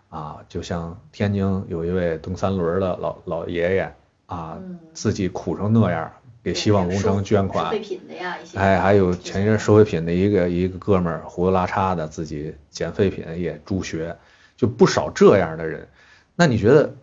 [0.10, 3.94] 啊，就像天津有一位蹬三轮的老老爷爷
[4.26, 4.58] 啊，
[4.94, 6.12] 自己苦成那样，
[6.44, 14.18] 给希望工程捐款，收废品的呀，哎，还有前一阵收废品的一个一个哥们儿胡子拉碴的，自己捡废品也助学，
[14.58, 15.88] 就不少这样的人。
[16.36, 16.94] 那你觉得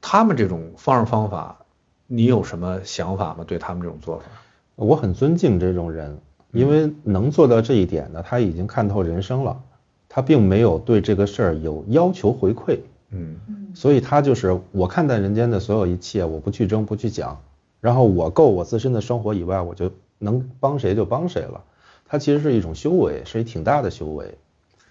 [0.00, 1.58] 他们这种方式方法，
[2.06, 3.44] 你有什么想法吗？
[3.46, 4.24] 对他们这种做法？
[4.86, 6.16] 我很尊敬这种人，
[6.52, 9.60] 因为能做到这一点呢，他已经看透人生了，
[10.08, 12.78] 他并没有对这个事儿有要求回馈，
[13.10, 13.36] 嗯，
[13.74, 17.40] 所以他就是我看待人间的所有一切，我不去争不去讲，
[17.80, 21.64] 然后我够我自身的生活以外，我就能帮谁就帮谁了。
[22.06, 24.38] 他其实是一种修为，是一挺大的修为。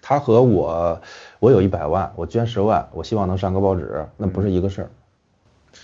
[0.02, 1.00] 他和我，
[1.40, 4.90] 我有一百万，我捐十万，我希望能上个报纸，那不是一个事儿。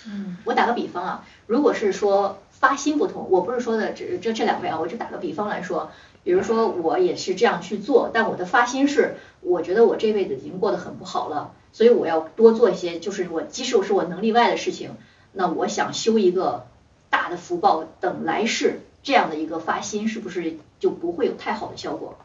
[0.07, 2.39] 嗯，我打个比方啊，如果是说。
[2.51, 5.91] 发心不同，我不是说的这这这两位啊，我就打个比方来说，
[6.23, 14.93] 比如说我也是这样去做，但我的发心是，我觉得我这辈子已经过得很不好了，所以我要多做一些，就是我即使是我能力外的事情，
[15.33, 16.65] 那我想修一个
[17.11, 22.17] 大的福报，等来世这样的一个发心，是不是就不会有太好的效果？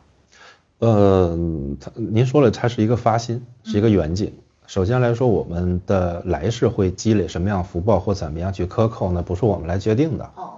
[0.77, 1.37] 呃，
[1.81, 4.31] 他您说了，它是一个发心，是一个远景。
[4.69, 9.23] 首先来说，我们的来世会积累什么样福报或怎么样去克扣呢？
[9.23, 10.29] 不是我们来决定的。
[10.35, 10.51] 哦。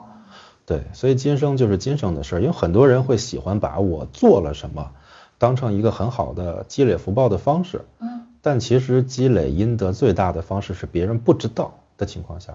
[0.66, 2.40] 对，所以今生就是今生的事儿。
[2.42, 4.92] 因为很多人会喜欢把我做了什么
[5.38, 7.86] 当成一个很好的积累福报的方式。
[8.00, 8.24] 嗯。
[8.42, 12.54] 但其实积累阴德最大的方式是别人不知道的情况下，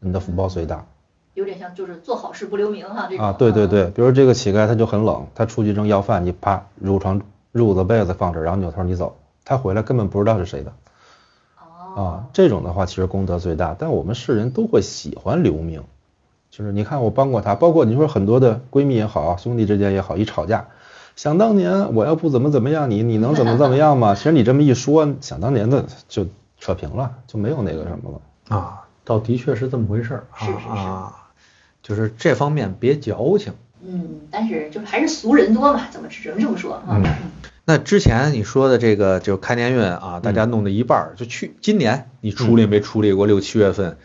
[0.00, 0.84] 你的福报最大。
[1.32, 3.24] 有点像就是做好事不留名哈这种。
[3.24, 7.22] 啊，对对对，比如这个乞丐他就很冷，他出去扔要饭，你啪褥床
[7.54, 10.70] 褥子被子放这，然后扭头你走，他回来根本不知道是谁的。
[11.94, 15.82] 啊，这种的话其实功德最大，但我们世人都会喜欢留名，
[16.50, 20.68] 就是你看我帮过他，包括你说很多的闺蜜也好，兄弟之间也好，一吵架，
[21.16, 24.14] 想当年我要不怎么怎么样，你你能怎么怎么样吗？
[24.16, 26.26] 其实你这么一说，想当年的就
[26.58, 28.56] 扯平了，就没有那个什么了。
[28.56, 30.86] 啊，倒的确是这么回事儿，是是是，
[31.82, 37.00] 就是这方面别矫情，嗯，但是就是还是俗人多嘛，怎么只能这么说啊？
[37.70, 43.96] 那之前你说的这个就开年运啊，大家弄的一半儿，就去今年你处理没处理过六七月份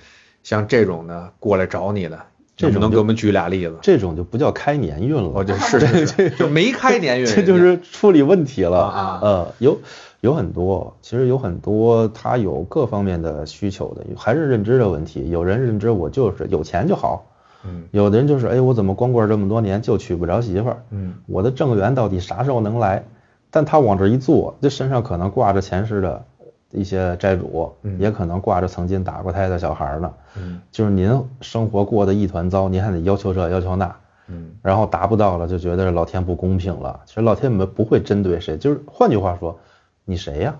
[0.43, 2.19] 像这种的过来找你的，
[2.56, 3.73] 这种能给我们举俩例子？
[3.82, 8.78] 这种就不叫开年运了，哦， 就是是是，就没开年运，这就是处理问题了。
[8.82, 9.80] 啊呃，有
[10.21, 15.28] 有很多，其实有很多他有各方面的需求的，还是认知的问题。
[15.32, 17.25] 有人认知我就是有钱就好，
[17.63, 20.84] 嗯有的人就是哎，我怎么光棍这么多年就娶不着媳妇儿？
[20.91, 23.06] 嗯我的正缘到底啥时候能来？
[23.55, 26.25] 但他往这一坐，这身上可能挂着前世的
[26.71, 30.13] 一些债主，嗯也可能挂着曾经打过胎的小孩呢。
[30.37, 33.95] 嗯就是您生活过得一团糟，您还得要求这要求那，
[34.27, 36.99] 嗯然后达不到了就觉得老天不公平了。
[37.05, 39.57] 其实老天没不会针对谁，就是换句话说，
[40.03, 40.55] 你谁呀？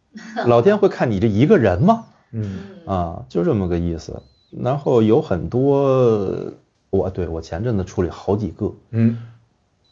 [0.48, 2.06] 老天会看你这一个人吗？
[2.32, 4.22] 嗯啊，就这么个意思。
[4.50, 6.50] 然后有很多，
[6.88, 9.18] 我对我前阵子处理好几个嗯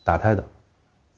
[0.04, 0.42] 打胎的，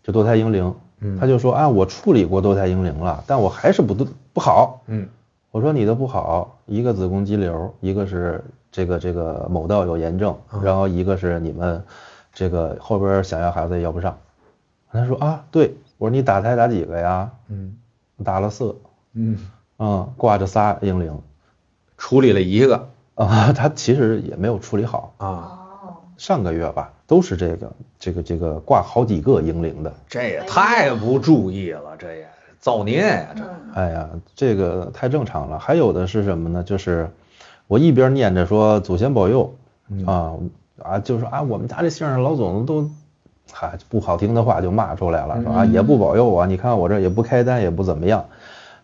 [0.02, 1.18] 就堕胎婴灵，嗯。
[1.18, 3.94] 他就说啊，我处理过堕胎婴灵了，但我还是不
[4.32, 4.82] 不好。
[4.86, 5.08] 嗯。
[5.50, 11.82] 我说你的不好，一个子宫肌瘤，一个是这个这个某道有炎症，啊然后一个是你们
[12.32, 14.18] 这个后边想要孩子也要不上。
[14.92, 17.30] 他说啊，对，我说你打胎打几个呀？
[17.48, 17.76] 嗯。
[18.24, 18.76] 打了四，
[19.12, 19.38] 嗯，
[19.78, 21.20] 嗯，挂着仨婴灵。
[21.96, 22.88] 处理了一个。
[23.14, 29.92] 啊，他其实也没有处理好，啊，哦，上个月吧，都是这个这个这个挂好几个英灵的。
[30.06, 32.28] 这也太不注意了，这也
[32.60, 35.58] 造孽呀，这嗯哎呀，这个太正常了。
[35.58, 36.62] 还有的是什么呢？
[36.62, 37.08] 就是
[37.66, 39.54] 我一边念着说祖先保佑
[39.88, 40.34] 嗯啊
[40.82, 42.90] 啊，就是啊，我们家这姓儿老总都，
[43.50, 48.26] 嗨、不好听的话就骂出来了，说啊嗯也不保佑我，你看我这也不开单，也不怎么样。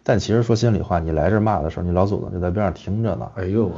[0.02, 3.30] 但其实说心里话，你来这儿骂的时候，你老祖宗就在边上听着呢。
[3.34, 3.70] 哎呦，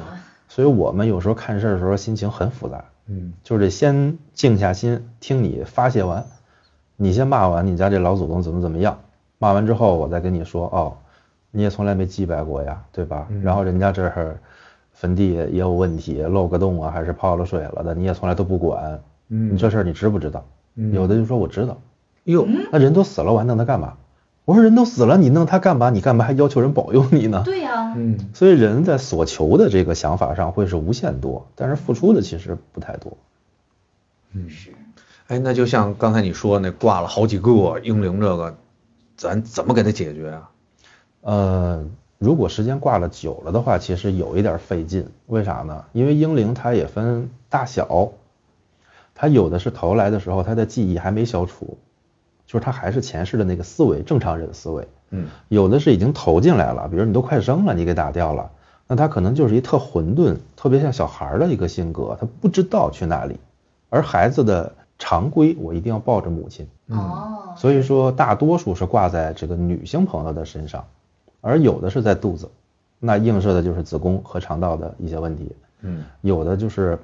[0.49, 6.25] 所以我们有时候看事儿的时候心情很复杂，嗯就是得先静下心听你发泄完，
[6.97, 8.99] 你先骂完你家这老祖宗怎么怎么样，
[9.39, 10.97] 骂完之后我再跟你说哦，
[11.51, 13.27] 你也从来没祭拜过呀，对吧？
[13.31, 14.39] 嗯然后人家这儿
[14.93, 20.45] 坟地也有问题，漏个洞啊，还是泡了水了的，你也从来都不管，嗯你这事儿你知不知道？
[20.75, 21.79] 嗯有的就说我知道，
[22.25, 23.95] 哟，那人都死了，我还弄他干嘛？
[24.47, 25.91] 我说人都死了，你弄他干嘛？
[25.91, 27.43] 你干嘛还要求人保佑你呢？
[27.45, 33.19] 对呀，嗯所以人在所求的这个想法上会是无限多，但是付出的其实不太多。
[34.33, 34.71] 嗯，是，
[35.27, 38.57] 哎，那就像刚才你说那挂了好几个婴灵，这个
[39.17, 40.51] 咱怎么给它解决啊？
[41.23, 41.85] 呃，
[42.19, 45.09] 如果时间挂了久了的话，其实有一点费劲。
[45.27, 45.85] 为啥呢？
[45.93, 48.13] 因为婴灵它也分大小，
[49.13, 51.79] 它有的是投来的时候，它的记忆还没消除，
[52.47, 54.87] 就是他还是前世的那个思维，正常人思维。
[55.11, 58.51] 嗯有的是已经投进来了，比如你都快生了，你给打掉了，
[58.87, 63.39] 那他可能就是一特混沌，特别像小孩儿的一个性格，他不知道去哪里。
[63.89, 66.67] 而孩子的常规，我一定要抱着母亲。
[66.89, 70.85] 哦，所以说，大多数是挂在这个女性朋友的身上，
[71.41, 72.51] 而有的是在肚子，
[72.99, 75.45] 那映射的就是子宫和肠道的一些问题；
[75.83, 76.99] 嗯有的就是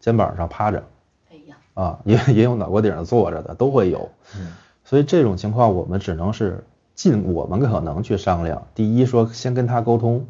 [0.00, 0.82] 肩膀上趴着
[1.30, 4.08] 哎呀，啊，也也有脑瓜顶上坐着的，都会有。
[4.36, 4.52] 嗯
[4.84, 6.62] 所以这种情况，我们只能是
[6.94, 8.62] 尽我们可能去商量。
[8.74, 10.24] 第一，说先跟他沟通，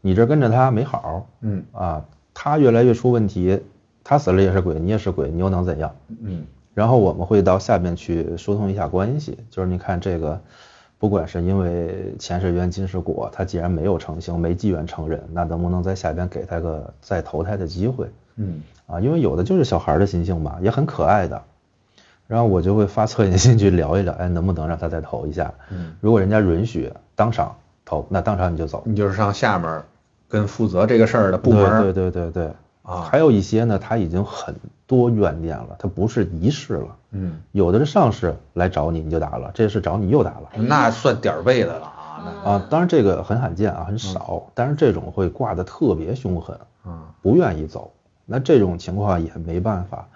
[0.00, 3.60] 你这跟着他没好嗯啊，他越来越出问题，
[4.04, 5.94] 他死了也是鬼，你也是鬼，你又能怎样？
[6.22, 10.40] 嗯然后我们会到下面去疏通一下关系，就是你看这个，
[10.98, 19.00] 不管是因为前世缘今世果，他既然没有成型，没机缘成人，那能不能在下边给他个再投胎的机会嗯啊？
[19.00, 21.42] 因为有的就是小孩的心性嘛，也很可爱的，
[22.30, 25.52] 然后我就会发恻隐心去聊一聊，哎，能不能让他再投一下？
[25.70, 28.84] 嗯，如果人家允许当场投，那当场你就走。
[28.86, 29.82] 你就是上下面
[30.28, 34.54] 跟负责这个事儿的部门对对对对对，啊还有一些呢，他已经很
[34.86, 36.96] 多怨念了，他不是一世了。
[37.10, 40.50] 嗯，有的是上市来找你，你就打了；这是找你又打了。
[40.54, 47.90] 那算点儿背的了啊，那啊，当然这个很罕见啊，很少，但是这种会挂的特别凶狠，嗯不愿意走。
[48.24, 50.06] 那这种情况也没办法，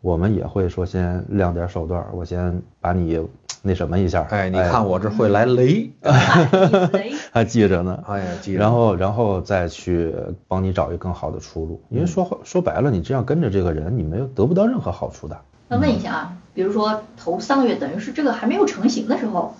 [0.00, 3.20] 我们也会说先亮点手段，我先把你
[3.62, 4.26] 那什么一下。
[4.30, 8.02] 哎，你看我这会来雷，哎还 记着呢。
[8.06, 10.14] 哎呀，记着然后，然后再去
[10.46, 15.36] 帮你找一个更好的出路，因为说说白了，你这样跟着这个人，你没有得不到任何好处的。
[15.68, 19.56] 那问一下啊，比如说头三个月，等于是这个还没有成型的时候，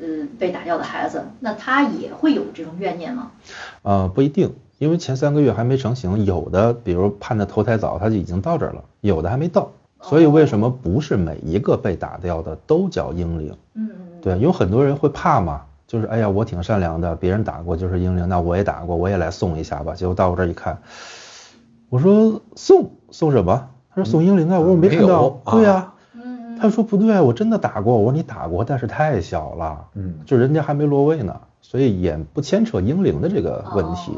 [0.00, 3.32] 嗯，被打掉的孩子，那他也会有这种怨念吗？
[3.82, 9.70] 呃，不一定，因为前三个月还没成型，有的比如判的投胎早，他就已经到这儿了，有的还没到。
[10.00, 13.56] 所以为什么不是每一个被打掉的都叫英灵？
[13.74, 19.94] 嗯嗯，对，有很多人会怕嘛，就是哎呀，我挺善良的，别人打过就是英灵，那我也打过，我也来送一下吧。
[19.94, 20.76] 结果到我这儿一看，
[21.88, 23.68] 我说送送什么？
[23.94, 25.40] 他说送英灵啊，我说我没看到。
[25.52, 27.96] 对呀、嗯，他说不对，我真的打过。
[27.96, 34.14] 我说你打过，但是太小了，嗯就人家还没落位呢，所以也不牵扯英灵的这个问题。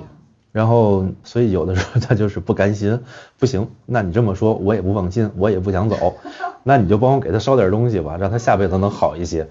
[0.55, 3.01] 哦然后所以有的时候 他就是不甘心，
[3.41, 6.15] 不行，那你这么说，我也不放心，我也不想走，
[6.63, 9.49] 那你就帮我给他烧点东西吧，让他下辈子能好一些。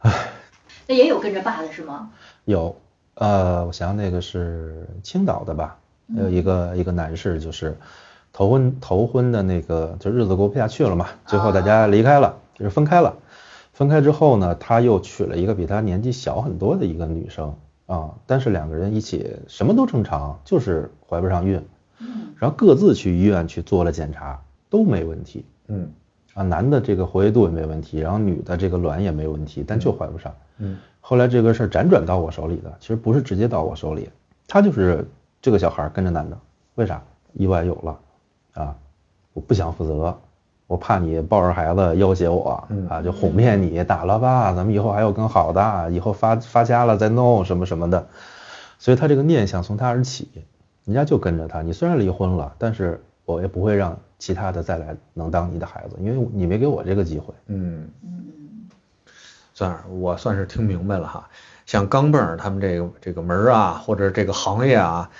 [0.00, 0.12] 唉，
[0.86, 2.10] 那也有跟着爸的是吗？
[2.44, 2.76] 有，
[3.14, 5.78] 呃，我想想那个是青岛的吧，
[6.14, 7.78] 有一个一个男士就是
[8.30, 13.16] 头婚头婚的那个，就日子过不下去了嘛，最后大家离开了，就是分开了。
[13.72, 17.56] 分开之后呢，他又娶了一个比他年纪小很多的一个女生
[17.92, 21.62] 啊，但是两个人一起什么都正常，就是怀不上孕，
[21.98, 22.32] 嗯。
[22.38, 24.40] 然后各自去医院去做了检查，
[24.70, 25.90] 都没问题嗯。
[26.32, 30.34] 啊，男的这个活跃度也没问题，然后女的这个卵也没问题，但就怀不上。
[30.56, 30.78] 嗯。
[31.00, 34.08] 后来这个事儿辗转到我手里的，其实不是直接到我手里，
[34.48, 35.06] 他就是
[35.42, 36.38] 这个小孩跟着男的，
[36.76, 37.02] 为啥？
[37.34, 38.00] 意外有了
[38.54, 38.76] 啊，
[39.34, 40.18] 我不想负责，
[40.72, 48.06] 我怕你抱着孩子要挟我嗯啊，就哄骗你，打了吧，咱们以后还有更好的，以后发发家了再弄什么什么的，
[48.78, 50.30] 所以他这个念想从他而起，
[50.86, 57.34] 人家就跟着他，你虽然离婚了，但是我也不会让其他的再来能当你的孩子，因为你没给我这个机会。
[57.48, 58.24] 嗯，嗯
[59.52, 61.28] 算是我算是听明白了哈。
[61.66, 65.10] 像钢镚儿他们这个这个门儿啊，或者这个行业啊，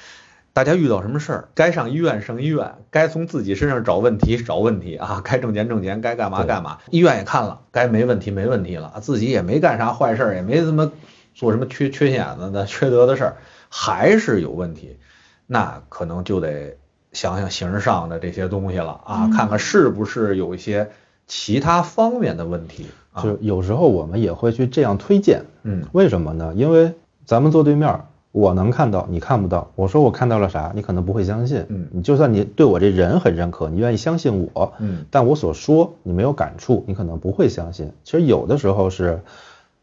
[0.54, 6.78] 大家遇到什么事儿，该上医院上医院，该从自己身上找问题找问题啊，该挣钱挣钱，该干嘛干嘛。
[6.90, 10.92] 医院也看了，该没问题没问题了，自己也没干啥坏事儿，也没什么
[11.34, 13.36] 做什么缺缺心眼子的缺德的事儿，
[13.70, 14.98] 还是有问题，
[15.46, 16.76] 那可能就得
[17.12, 20.90] 想想形而上的这些东西了啊，嗯看看是不是有一些
[21.26, 23.22] 其他方面的问题啊。
[23.22, 26.52] 就有时候我们也会去这样推荐，嗯为什么呢？
[26.54, 26.92] 因为
[27.24, 29.70] 咱们坐对面儿，我能看到，你看不到。
[29.76, 31.64] 我说我看到了啥，你可能不会相信。
[31.68, 37.92] 嗯你就算你对我这人很认可，你愿意相信我，嗯但我所说你没有感触，你可能不会相信。
[38.02, 39.20] 其实有的时候是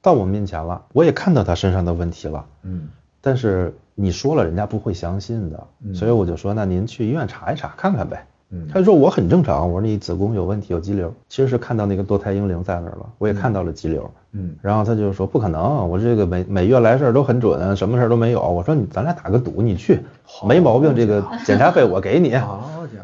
[0.02, 2.90] 到我面前了，我也看到他身上的问题了，嗯
[3.22, 5.68] 但是你说了，人家不会相信的。
[5.86, 8.26] 嗯所以我就说，那您去医院查一查，看看呗。
[8.52, 14.10] 嗯他就说我很正常，我说你子宫有问题，有肌瘤，其实是看到那个堕胎婴灵在那儿了，我也看到了肌瘤。
[14.32, 18.42] 嗯然后他就说不可能，我这个每每月来事儿都很准，什么事儿都没有。
[18.42, 20.00] 我说你咱俩打个赌，你去，
[20.48, 22.36] 没毛病，这个 检查费我给你。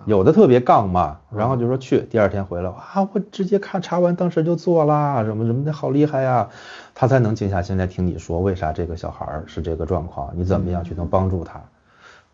[0.05, 6.47] 有的特别杠嘛，然后就说去，第二天回来啊，我直接看查完当时就做啦，什么什么的，好厉害呀，
[6.93, 11.59] 他才能静下心来听你说为啥这个小孩儿是这个状况，你怎么样去能帮助他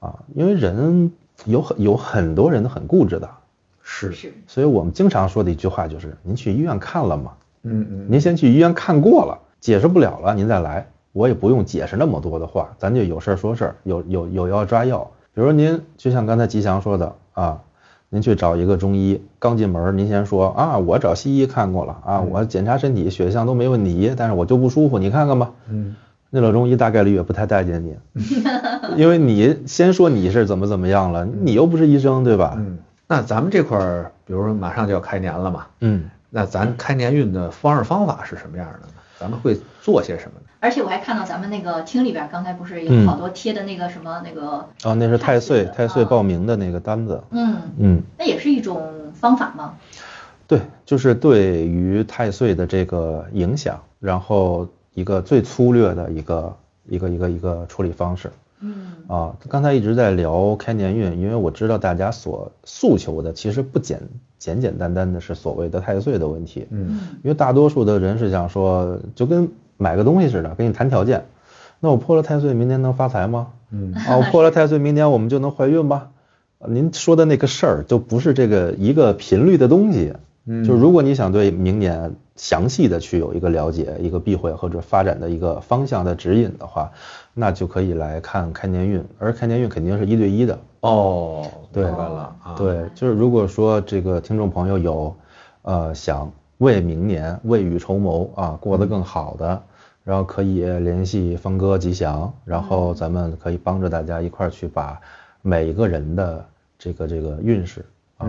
[0.05, 0.19] 啊？
[0.35, 1.09] 因为人
[1.45, 3.29] 有很有很多人很固执的，
[3.81, 4.33] 是，是。
[4.47, 7.31] 所以我们经常说的一句话就是，您去医院看了吗？
[7.63, 15.11] 嗯嗯，您先去医院看过了，解释不了了，您再来，我也不用解释那么多的话，咱就有事儿说事儿，有有有药抓药。
[15.33, 17.61] 比如说您就像刚才吉祥说的啊，
[18.09, 25.51] 您去找一个中医，刚进门您先说啊，我找西医看过了啊，我检查身体血象都没问题，但是我就不舒服，你看看吧。
[25.69, 25.95] 嗯
[26.33, 27.95] 那老中医大概率也不太待见你，
[28.95, 32.55] 因为你先说你是怎么怎么样了，你又不是医生，对吧？
[32.57, 32.77] 嗯，
[33.07, 38.93] 那咱们这块儿，比如说马上就要开年了嘛，嗯，那咱开年运的方式方法是什么样的呢？
[39.19, 40.45] 咱们会做些什么呢？
[40.61, 48.01] 而且我还看到咱们那个厅里边，刚才不是嗯有好多贴的那个什么那个，哦，那是太岁太岁报名的那个单子，嗯，嗯。
[48.17, 48.81] 那也是一种
[49.13, 49.73] 方法吗？
[50.47, 56.55] 对，就是对于太岁的这个影响，然后一个最粗略的一个
[56.87, 59.35] 一个一个一个处理方式嗯啊。
[59.47, 64.01] 刚才一直在聊开年运，因为我知道大家所诉求的其实不简
[64.37, 71.25] 简简单单的是所谓的太岁的问题，嗯因为大多数的人是想说，就跟买个东西似的，跟你谈条件，
[71.79, 73.47] 那我破了太岁，明年能发财吗？
[73.71, 76.09] 嗯啊，我破了太岁，明年我们就能怀孕吧？
[76.59, 80.13] 呃您说的那个事儿就不是这个一个频率的东西。
[80.45, 80.63] 嗯。
[80.63, 86.91] 就如果你想对明年详细的去有一个了解、一个避讳或者发展的一个方向的指引的话，
[87.33, 90.57] 那就可以来看开年运，而开年运肯定是一对一的。
[90.81, 95.15] 哦，对明白了啊，，对，就是如果说这个听众朋友有
[95.61, 99.61] 呃想为明年未雨绸缪啊，过得更好的，
[100.03, 104.99] 然后可以联系峰哥吉祥，然后咱们可以帮着大家一块儿去把
[105.43, 106.43] 每一个人的
[106.79, 107.85] 这个这个运势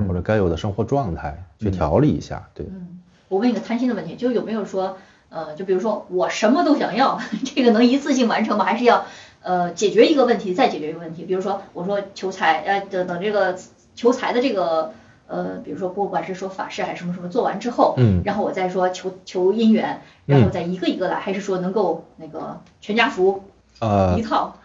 [0.06, 2.66] 或者该有的生活状态去调理一下，对。
[2.66, 4.96] 嗯，我问一个贪心的问题，就有没有说，
[5.30, 8.64] 呃，就比如说我什么都想要， 这个能一次性完成吗？
[8.64, 9.04] 还是要
[9.42, 11.24] 呃解决一个问题再解决一个问题？
[11.24, 13.56] 比如说我说求财，呃等等这个
[13.94, 14.92] 求财的这个
[15.26, 23.44] 呃，比如说不管是说法事还是什么什么做完之后，嗯然后我再说求求姻缘，然后再一个一个来，还是说能够那个全家福
[23.80, 24.56] 呃一套？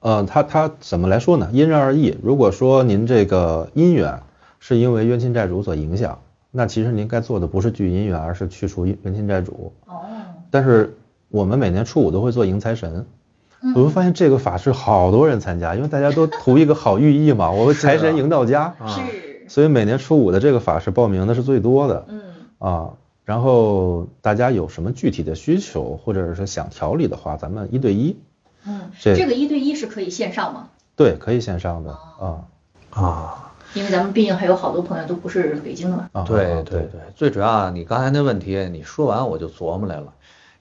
[0.00, 1.48] 呃，他他怎么来说呢？
[1.52, 2.18] 因人而异。
[2.22, 4.20] 如果说您这个姻缘
[4.66, 9.74] 是因为冤亲债主所影响，那其实您该做的不是聚姻缘，而是去除冤亲债主。
[9.84, 10.00] 哦，
[10.50, 10.96] 但是
[11.28, 13.04] 我们每年初五都会做迎财神，
[13.74, 19.02] 我就发现这个法事好多人参加，因为大家都图一个好寓意嘛，我们财神迎到家，是，
[19.48, 22.06] 所以每年初五的这个法事报名的是最多的。
[22.08, 22.22] 嗯
[22.58, 22.90] 啊，
[23.26, 28.16] 然后大家有什么具体的需求，或者是想调理的话，咱们一对一，
[28.64, 30.68] 嗯，这这个一对一是可以线上吗？
[30.96, 32.44] 对，可以线上的啊
[32.88, 33.43] 啊，
[33.74, 36.08] 因为咱们毕竟还有好多朋友都不是北京的嘛。
[36.12, 40.14] 啊，对啊对对，最主要你刚才那问题你说完我就琢磨来了，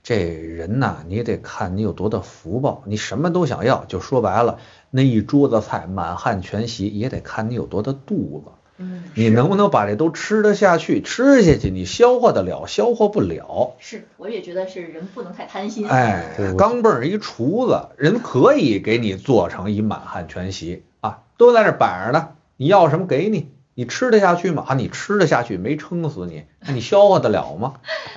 [0.04, 4.58] 这人呐，你得看你有多大福报，你什么都想要，就说白了，
[4.90, 13.76] 那一桌子菜满汉全席也得看你有多大肚子，嗯，你能不能把这都吃得下去，吃下去你消化得了，消化不了。
[13.80, 15.88] 是，我也觉得是人不能太贪心。
[15.88, 24.64] 哎钢镚儿一厨子，人可以给你做成一满汉全席啊，都在那儿摆着呢，你要什么给你，你吃得下去吗？
[24.68, 26.44] 啊，你吃得下去，没撑死你，
[26.74, 27.74] 你消化得了吗？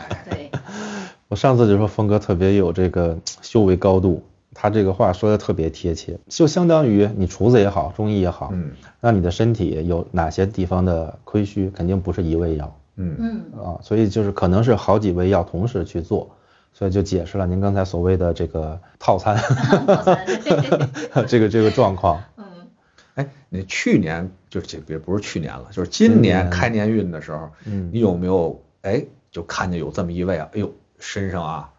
[0.09, 0.51] 哎， 对，
[1.28, 4.22] 我上次就说峰哥特别有这个 修为高度，
[4.55, 8.72] 他这个话说的特别贴切，就相当于你厨子也好，中医也好，嗯。
[9.01, 12.76] 那你的身体有哪些地方的亏虚，肯定不是一味药。
[12.97, 13.16] 嗯。
[13.18, 16.30] 嗯，啊，所以就是可能是好几味药同时去做，
[16.72, 19.37] 所以就解释了您刚才所谓的这个套餐。
[21.26, 22.22] 这个这个状况。
[23.17, 30.49] 嗯哎，你去年就是这也不是去年了，就是今年开年运的时候，嗯你有没有哎就看见有这么一位啊？
[30.53, 31.71] 哎呦，身上啊，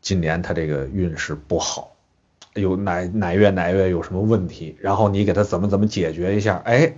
[0.00, 1.92] 今年他这个运势不好，
[2.54, 6.94] 有哪哪月哪月有什么问题，然后你给他怎么怎么解决一下，哎，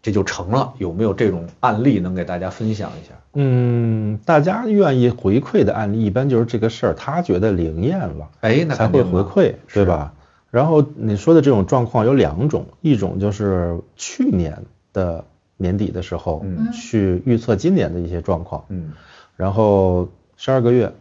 [0.00, 0.74] 这就成了。
[0.78, 3.14] 有没有这种案例能给大家分享一下？
[3.34, 10.14] 嗯，大家愿意回馈的案例，一般就是这个事儿他觉得灵验了，哎，那才会回馈，对吧？
[10.50, 15.24] 然后你说的这种状况有两种，一种就是去年的
[15.56, 18.92] 年底的时候，嗯去预测今年的一些状况，嗯
[19.36, 20.92] 然后十二个月，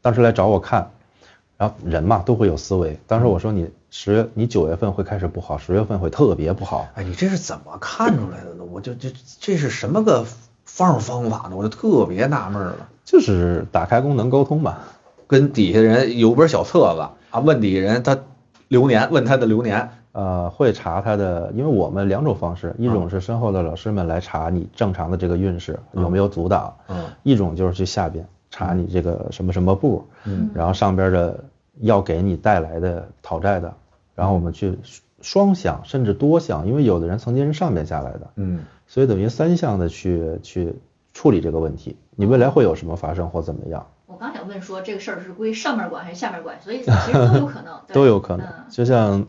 [0.00, 0.90] 当时来找我看，
[1.56, 8.64] 然后人嘛都会有思维，当时我说你十月你九月份会开始不好，十月份会特别不好，哎，你这是怎么看出来的呢？
[8.70, 10.24] 我就这这是什么个
[10.64, 11.56] 方方法呢？
[11.56, 12.88] 我就特别纳闷了。
[13.04, 14.80] 就是打开功能沟通吧，
[15.26, 17.00] 跟底下人有本小册子
[17.30, 18.18] 啊，问底下人他
[18.74, 26.96] 流年，问他的流年，呃，会查他的，因为我们两种方式，一种是身后的老师们来查你正常的这个运势有没有阻挡，嗯。
[27.22, 30.50] 一种就是去下边查你这个什么什么部，嗯。
[30.52, 31.44] 然后上边的
[31.82, 33.72] 要给你带来的讨债的，
[34.16, 34.76] 然后我们去
[35.20, 38.64] 双向甚至多项，因为有的人曾经是上边下来的，嗯。
[38.86, 40.74] 所以等于三项的去去
[41.12, 48.46] 处理这个问题，你未来会有什么发生或怎么样，我刚想问说这个事儿是归上面管还是下面管，所以其实 都有可能，都有可能。
[48.46, 49.26] 嗯就像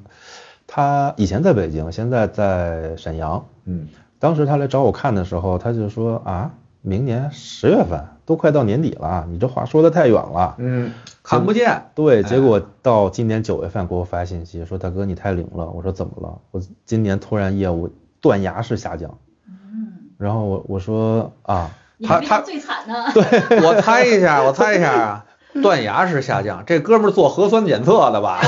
[0.67, 3.87] 他以前在北京，现在在沈阳，嗯
[4.19, 6.51] 当时他来找我看的时候，他就说啊，
[6.83, 10.53] 明年十月份都快到年底了，你这话说的太远了。
[10.59, 10.91] 嗯，
[11.23, 15.67] 看不见，对，哎结果到今年九月份给我发信息说，大哥你太灵了。
[15.71, 16.39] 我说怎么了？
[16.51, 17.89] 我今年突然业务
[18.21, 19.17] 断崖式下降。
[19.47, 21.71] 嗯，然后我我说啊，
[22.03, 23.05] 他他你还没到最惨呢，
[23.63, 25.25] 我猜一下，我猜一下啊，
[25.61, 28.41] 断崖式下降，这哥们儿做核酸检测的吧？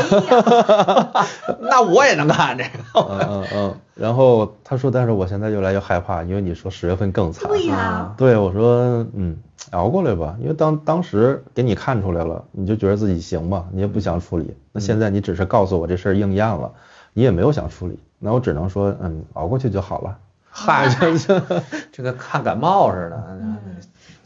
[1.61, 2.69] 那我也能干这个。
[2.95, 3.75] 嗯嗯嗯。
[3.95, 7.49] 然后他说，但是我现在越来越害怕，因为你说十月份更惨。
[7.49, 9.37] 对呀，对，我说，嗯，
[9.71, 14.55] 熬过来吧，因为当当时给你看出来了，你就觉得自己行嘛，你也不想处理。
[14.71, 16.71] 那现在你只是告诉我这事儿应验了，
[17.13, 20.15] 你也没有想处理，那我只能说，嗯，熬过去就好了。
[20.59, 23.23] 嗨，这 这这个看感冒似的。
[23.29, 23.57] 嗯，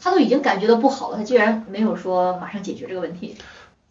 [0.00, 3.36] 他都已经感觉到不好了，他居然没有说马上解决这个问题，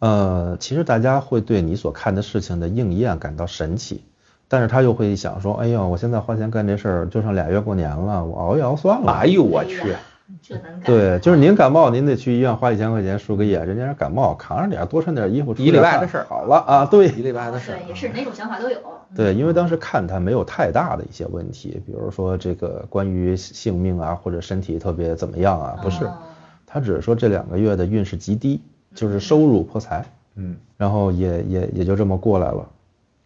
[0.00, 4.02] 呃，其实大家会对你所看的事情的应验感到神奇，
[4.48, 9.12] 但是他又会想说，哎呦，我现在花钱干这事儿，就剩俩月过年了，我熬一熬算了。
[9.12, 9.94] 哎呦我去
[10.42, 10.82] 这能干？
[10.84, 18.78] 对，就是您感冒，您得去医院花一千块钱输个液，人家是感冒，扛着点儿，多穿点衣服，一礼拜的事儿好了啊，对，一礼拜的事儿对，也是哪种想法都有。
[19.14, 26.12] 对，因为当时看他没有太大的一些问题，比如说这个关于性命啊，或者身体特别怎么样啊，不是，哦
[26.66, 28.62] 他只是说这两个月的运势极低，
[28.94, 30.06] 就是收入破财，
[30.36, 32.66] 嗯然后也也也就这么过来了。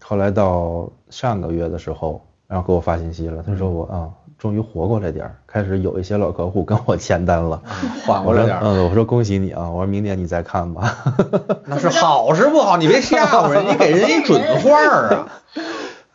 [0.03, 7.63] 后来到上个月的时候，然后给我发信息了，他说我啊，终于活过来点儿，开始有一些老客户跟我签单了。
[8.05, 10.93] 缓过来点儿，嗯，我说恭喜你啊，我说明年你再看吧。
[11.67, 12.77] 那是好是不好？
[12.79, 15.29] 你别吓唬人，你给人一准话儿啊。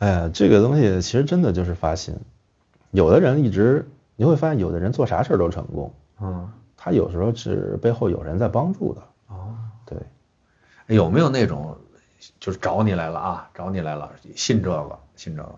[0.02, 2.16] 哎呀，这个东西其实真的就是发心。
[2.90, 9.02] 有的人一直你会发现，有的人做啥事儿都成功，嗯，他有时候是背后有人在帮助的。
[9.28, 9.54] 哦，
[9.86, 10.00] 对，
[10.88, 11.78] 有没有那种
[12.40, 15.56] 就是找你来了啊，找你来了，信这个信这个，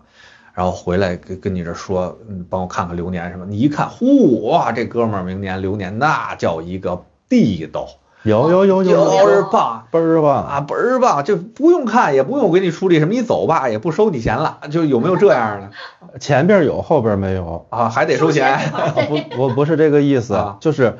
[0.52, 3.46] 然后回来跟跟你这说，嗯，帮我看看流年什么？
[3.46, 7.88] 你一看，呼哇，这哥们儿明年流年那叫一个地道，
[8.24, 10.60] 有有有有倍有，儿棒倍儿棒啊，！
[10.66, 16.18] 倍儿棒，就不用看，也不用给你处理什么，你走吧，也不收你钱了，就有没有这样的？
[16.18, 17.66] 前边有，后边没有。
[17.70, 17.88] 啊？
[17.90, 18.58] 还得收钱？
[19.36, 20.98] 不，我不是这个意思啊，就是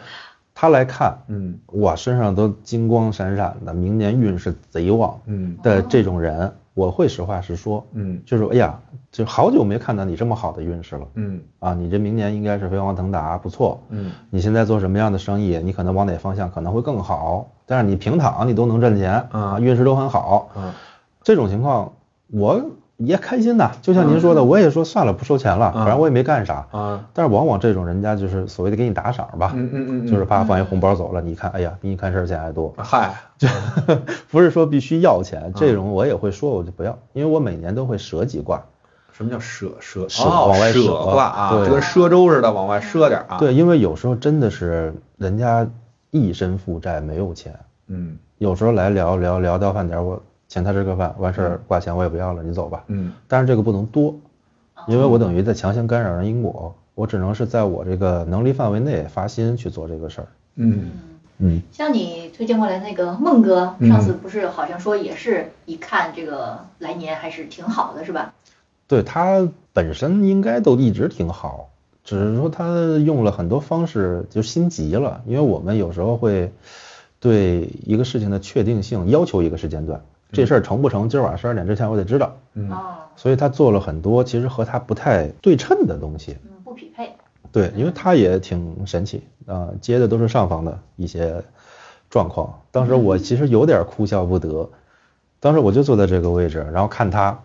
[0.54, 1.58] 他来看，嗯。
[1.66, 5.56] 我身上都金光闪闪的，明年运势贼旺嗯。
[5.62, 8.20] 的这种人，我会实话实说，嗯。
[8.26, 8.78] 就是哎呀，
[9.14, 13.80] 就好久没看到你这么好的运势了嗯啊，你这明年应该是飞黄腾达，不错。
[13.90, 20.72] 嗯你现在做什么样的生意，你可能往哪方向可能会更好，但是你平躺你都能挣钱啊运势都很好，嗯
[21.22, 21.92] 这种情况
[22.32, 22.60] 我
[22.96, 23.70] 也开心呐。
[23.82, 26.66] 就像您说的，我也说算了，不收钱了，反正我也没干啥。
[26.72, 33.46] 啊但是往往这种人家就是所谓的给你打赏吧，嗯嗯嗯，就是啪放一红包走了，你看，哎呀，比你看事儿钱还多，嗨，就
[34.28, 38.60] 不是说必须要钱，这种我也会说，我就不要，因为我每年都会折几卦。
[39.16, 40.08] 什么叫赊赊？
[40.08, 45.66] 赊哦，往外赊啊，对就跟赊粥似的，往外赊点啊。，对，因为有时候真的是人家
[46.10, 47.56] 一身负债没有钱，
[47.86, 52.82] 嗯有时候来聊聊聊到饭点儿，我请他吃个饭，完事儿挂钱我也不要了，你走吧。
[52.88, 54.14] 嗯但是这个不能多，
[54.88, 60.26] 因为我等于在强行干扰人因果，我只能是在我这个能力范围内发心去做这个事儿。
[60.56, 60.90] 嗯
[61.38, 68.32] 嗯，像你推荐过来那个孟哥，嗯上次不是好像说也是一看这个来年还是挺好的，是吧？
[68.86, 71.70] 对他本身应该都一直挺好，
[72.04, 72.64] 只是说他
[72.98, 76.52] 用了很多方式就心急了，因为我们有时候会
[77.18, 80.00] 对一个事情的确定性要求一个时间段，
[80.32, 86.36] 这事儿成不成，今儿晚上十二点之前我得知道，嗯哦，所以他做了很多其实和他不太对称的东西。
[86.44, 87.10] 嗯，不匹配。
[87.50, 91.42] 对，因为他也挺神奇啊、接的都是上方的一些
[92.10, 92.60] 状况。
[92.70, 94.68] 当时我其实有点哭笑不得，
[95.38, 97.38] 当时我就坐在这个位置，然后看他，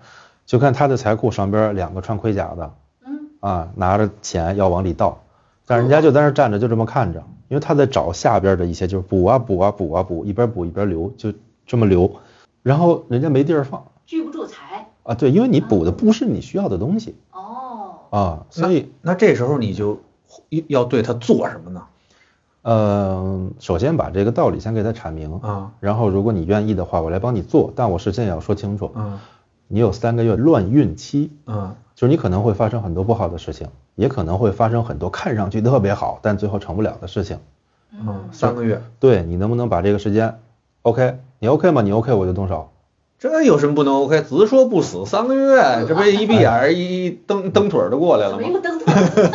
[0.49, 2.73] 就看他的财库上边两个穿盔甲的
[3.05, 5.19] 嗯，啊，拿着钱要往里倒，
[5.67, 7.19] 但人家就在那儿站着，就这么看着，
[7.49, 11.31] 因为他在找下边的一些，就是补啊补啊补啊补，一边补一边流，就
[11.67, 12.11] 这么流，
[12.63, 13.85] 然后人家没地儿放。
[14.07, 14.87] 聚不住财。
[15.03, 18.91] 啊，对，因为你补的不是你需要的东西哦，啊，所以。
[19.03, 19.99] 那这时候你就
[20.65, 21.83] 要对他做什么呢？
[22.63, 29.19] 呃，首先把这个道理先给他阐明啊，然后如果你愿意的话，我来帮你做，但我事先也要说清楚，嗯
[29.71, 37.39] 你有三个月乱孕期，嗯就是你可能会发生很多不好的事情，也可能会发生很多看上去特别好，但最后成不了的事情。
[37.93, 40.39] 嗯，三个月，对你能不能把这个时间
[40.81, 41.81] ，OK，你 OK 吗？
[41.81, 42.69] 你 OK 我就动手。
[43.19, 44.21] 这有什么不能 OK？
[44.21, 48.47] 只说不死三个月，这不一闭眼儿一一蹬蹬腿儿就过来了吗？
[48.47, 49.31] 又蹬腿？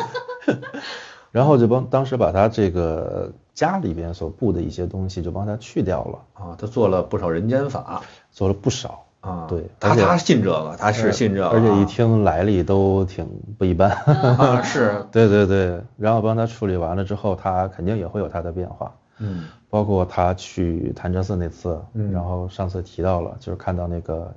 [1.30, 9.03] 然后就帮当时把他这个家里边所布的一些东西就帮他去掉了，啊，他做了不少人间法做了不少。
[9.24, 13.26] 啊，对他他信这个，他是信这个啊，而且一听来历都挺
[13.58, 13.90] 不一般。
[13.90, 24.32] 啊是， 对对对，然后帮他处理完了之后，他肯定也会有他的变化，嗯包括他去潭柘寺那次，嗯然后上次提到了，就是看到那个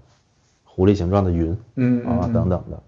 [0.63, 2.81] 狐狸形状的云嗯啊嗯等等的，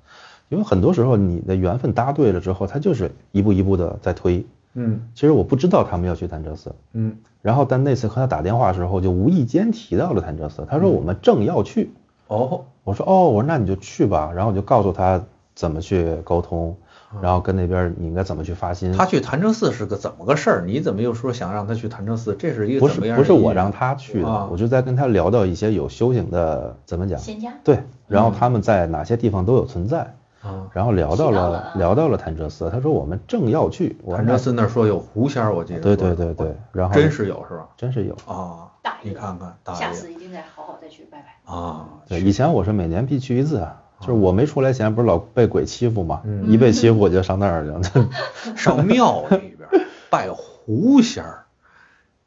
[0.50, 4.46] 因为很多时候你的缘分搭对了之后，他就是一步一步的在推。
[4.80, 5.02] 嗯。
[5.14, 7.18] 其实我不知道他们要去潭柘寺，嗯。
[7.42, 11.92] 然后但那次和他打电话的时候，就无意间提到了潭柘寺，他说我们正要去，
[12.28, 12.66] 哦。
[12.84, 15.22] 我说哦，我说那你就去吧，然后我就告诉他
[15.54, 16.76] 怎么去沟通，
[17.22, 18.92] 然后跟那边你应该怎么去发心。
[18.94, 20.64] 他去潭柘寺是个怎么个事儿？
[20.66, 22.36] 你怎么又说想让他去潭柘寺？
[22.40, 24.50] 这是一个不是怎么样的意义不是我让他去的，啊。
[24.52, 27.54] 我就在跟他聊到一些有修行的怎么讲，仙家。
[27.64, 30.68] 对，然后他们在哪些地方都有存在，啊。
[30.74, 31.74] 然后聊到了了。
[31.76, 37.68] 聊到了潭柘寺，他说我们正要去，潭柘寺那儿说有狐仙儿，我记得对对对对，然后真是有是吧？
[37.78, 39.10] 真是有，啊大，爷。
[39.10, 39.80] 你看看大爷。
[39.80, 41.54] 下次一定再好好再去拜拜。
[41.54, 46.50] 啊，对，以前我是每年必去一次，啊就是我没出来前不是老被鬼欺负嘛，嗯。
[46.50, 48.10] 一被欺负我就上那儿去了，
[48.56, 51.46] 上庙里边儿拜狐仙儿，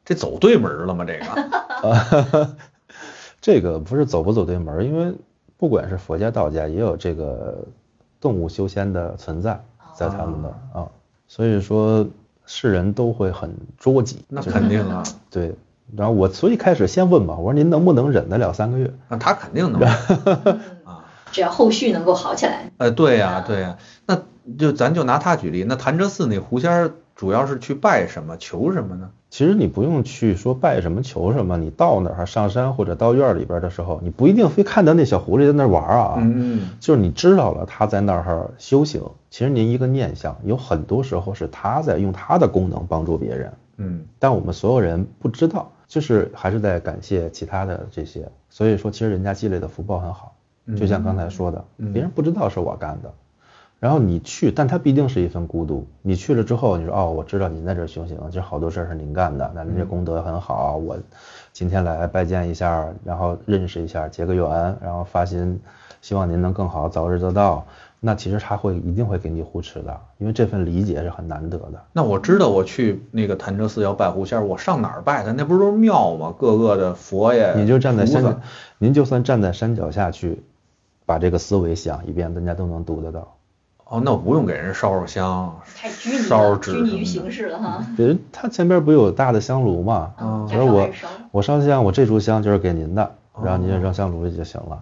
[0.05, 1.03] 这走对门了吗？
[1.03, 2.55] 这个？
[3.41, 5.15] 这个不是走不走对门，因为
[5.57, 7.65] 不管是佛家道家，也有这个
[8.23, 9.61] 动物修仙的存在
[9.93, 10.87] 在他们的啊，
[11.27, 12.07] 所以说
[12.45, 15.53] 世人都会很捉急，那肯定啊， 对。
[15.97, 18.93] 然后我所以开始先问嘛，我说您能不能忍得了三个月？
[19.09, 19.81] 那他肯定能
[20.45, 21.03] 嗯啊。
[21.33, 22.71] 只要后续能够好起来。
[22.77, 24.21] 呃，对呀、对呀、那
[24.57, 29.11] 就咱就拿他举例，那潭柘寺那狐仙儿主要是去拜什么、求什么呢？
[29.33, 44.05] 其实你不用去说拜什么求什么，你到哪儿上山或者到院儿里边的时候，你不一定非看到那小狐狸在那儿玩儿啊，嗯就是你知道了他在那儿修行，其实您一个念想，有很多时候是他在用他的功能帮助别人，嗯。
[44.19, 50.35] 但我们所有人不知道，就是还是在感谢其他的这些，所以说其实人家积累的福报很好，
[50.77, 51.91] 就像刚才说的，嗯。
[51.91, 53.11] 别人不知道是我干的，
[53.83, 55.85] 然后你去，但它必定是一份孤独。
[56.01, 60.97] 你去了之后，你说哦，我知道您在这儿修行，其实好多事儿是您干的，那您这功德很好，我
[61.51, 64.49] 今天来拜见一下，然后认识一下，结个缘，
[64.81, 65.59] 然后发心，
[65.99, 67.65] 希望您能更好，早日得到。
[67.99, 71.83] 那其实他会一定会给你护持的，因为这份理解是很难得的。
[71.91, 75.33] 那我知道我去那个潭柘寺要拜狐仙，我上哪儿拜他？
[75.33, 76.33] 那不是都是庙吗？
[76.39, 78.39] 各个的佛爷，你就站在山，
[78.77, 80.41] 您就算站在山脚下去，
[81.05, 83.35] 把这个思维想一遍，大家都能读得到。
[83.93, 87.85] 哦，那我不用给人烧烧香，太拘泥烧拘泥于形式了哈。
[87.95, 90.11] 别人他前边不有大的香炉吗？
[90.19, 90.91] 嗯，我说我该
[91.43, 93.11] 烧香，我这炷香就是给您的，
[93.43, 94.81] 然后您就扔香炉里就行了。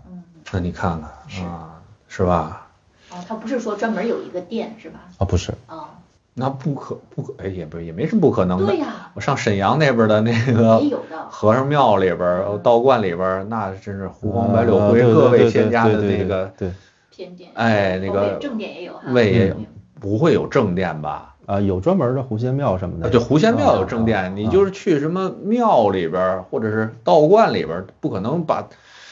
[0.54, 1.10] 那你看看
[1.46, 1.76] 啊，
[2.08, 2.68] 是吧？
[3.12, 5.02] 哦，他不是说专门有一个店是吧？
[5.18, 5.88] 啊，不是，哦，
[6.34, 8.68] 那不可不可，哎，也不也没什么不可能的。
[8.68, 10.82] 对呀我上沈阳那边的那个
[11.30, 16.72] 和尚庙里边儿、道观里边儿，那真是湖黄白柳灰，各位对对仙家的对对那个对
[17.16, 17.52] 偏殿。
[17.54, 19.02] 哎那个正殿也有哈。
[19.12, 19.66] 位也有嗯，
[20.00, 21.36] 不会有正殿吧？
[21.46, 23.10] 啊，有专门的狐仙庙什么的。
[23.10, 28.70] 对，狐仙庙有啊正殿，啊你就是去什么庙里边儿或者是道观里边儿，不可能把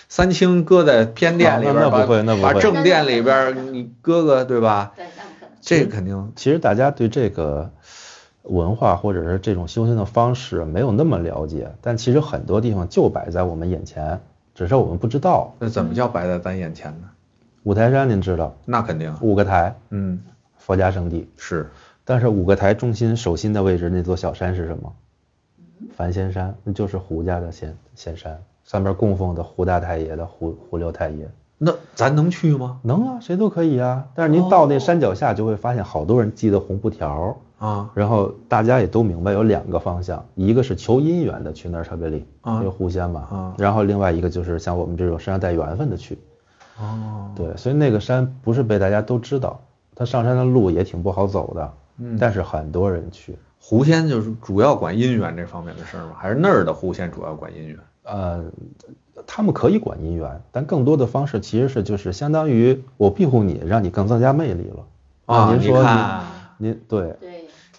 [0.07, 4.93] 三清搁在偏殿里边那那不会那把把不会把正殿里边儿你搁个对吧？
[5.61, 7.69] 这肯定其实大家对这个
[8.43, 14.21] 文化或者是这种修行的方式没有那么了解，但其实很多地方就摆在我们眼前，
[14.55, 15.53] 只是我们不知道。
[15.59, 17.09] 那怎么叫摆在咱眼前呢？
[17.63, 20.19] 五台山您知道，那肯定，五个台，嗯，
[20.57, 21.69] 佛家圣地，是。
[22.05, 24.93] 但是五个台中心手心的位置那座小山是什么？
[25.91, 31.29] 梵仙山，那就是胡家的仙仙山，上面供奉的胡大太爷的胡胡六太爷。
[31.57, 32.79] 那咱能去吗？
[32.83, 34.07] 能啊，谁都可以啊。
[34.15, 42.55] 但是您到那山脚下就会发现好多人系的红布条，啊，然后大家也都明白有两个方向，一个是求姻缘的去那儿特别灵，啊。
[42.59, 43.55] 因为狐仙嘛，啊。
[43.57, 46.17] 然后另外一个就是像我们这种身上带缘分的去。
[46.79, 49.59] 哦，对，所以那个山不是被大家都知道，
[49.95, 53.37] 它上山的路也挺不好走的，嗯但是很多人去。
[53.61, 56.13] 狐仙就是主要管姻缘这方面的事儿吗？
[56.17, 57.77] 还是那儿的狐仙主要管姻缘？
[58.03, 58.45] 呃，
[59.27, 64.85] 他们可以管姻缘，但更多的方式其实是就是相当于我庇护你，让你更增加魅力了。
[65.25, 65.83] 啊，您说，
[66.57, 67.28] 您您对，对，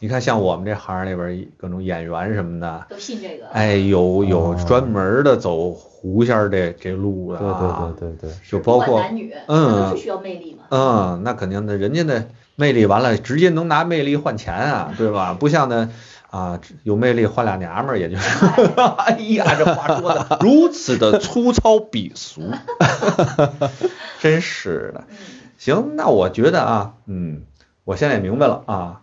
[0.01, 3.47] 你看像我们这行里边各种演员什么的，都信这个。
[3.49, 8.37] 哎，有有哦专门的走狐仙儿这这路的对啊，对对对对。
[8.51, 10.65] 就包括男女，嗯它都是需要魅力嘛。
[10.71, 15.37] 嗯，那肯定的，人家的魅力完了，直接能拿魅力换钱啊，对吧？
[15.39, 15.91] 不像那
[16.31, 18.47] 啊，有魅力换俩娘们儿，也就是，
[18.97, 22.41] 哎呀，这话说的 如此的粗糙鄙俗，
[24.21, 25.05] 真是的。
[25.11, 25.17] 嗯，
[25.59, 27.43] 行，那我觉得啊，嗯，
[27.85, 29.01] 我现在也明白了啊，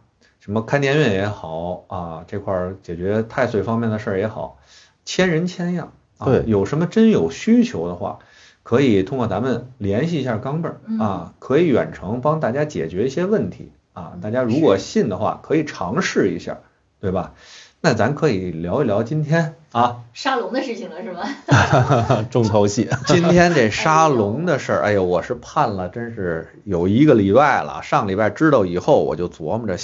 [0.47, 4.57] 什么开年运也好啊，这块儿解决太岁方面的事儿也好，
[5.03, 8.19] 千人千样啊，对有什么真有需求的话，
[8.63, 16.59] 可以通过咱们联系一下钢镚儿嗯啊，可以远程帮大家解决一些问题啊，大家如果信的话，可以尝试一下，
[17.01, 17.33] 对吧？
[17.81, 21.23] 那咱可以聊一聊今天啊， 沙龙的事情了是吗？
[22.31, 22.89] 重头戏。
[23.05, 27.83] 今天这沙龙的事儿，哎呦，我是盼了，真是有一个礼拜了。
[27.83, 29.77] 上礼拜知道以后，我就琢磨着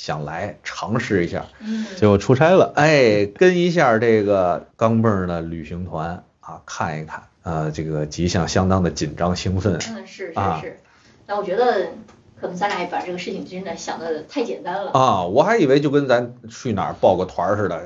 [0.00, 2.72] 想想来尝试一下，嗯，结果出差了。
[2.74, 9.74] 哎，跟一下这个钢镚儿的旅行团啊，看一看，呃，这个吉祥相当的紧张兴奋。
[9.74, 10.80] 嗯，是啊是是。
[11.26, 11.88] 但我觉得
[12.40, 14.90] 可能咱俩也把这个事情真的想的太简单了。
[14.92, 17.82] 啊，我还以为就跟咱去哪儿报个团似的，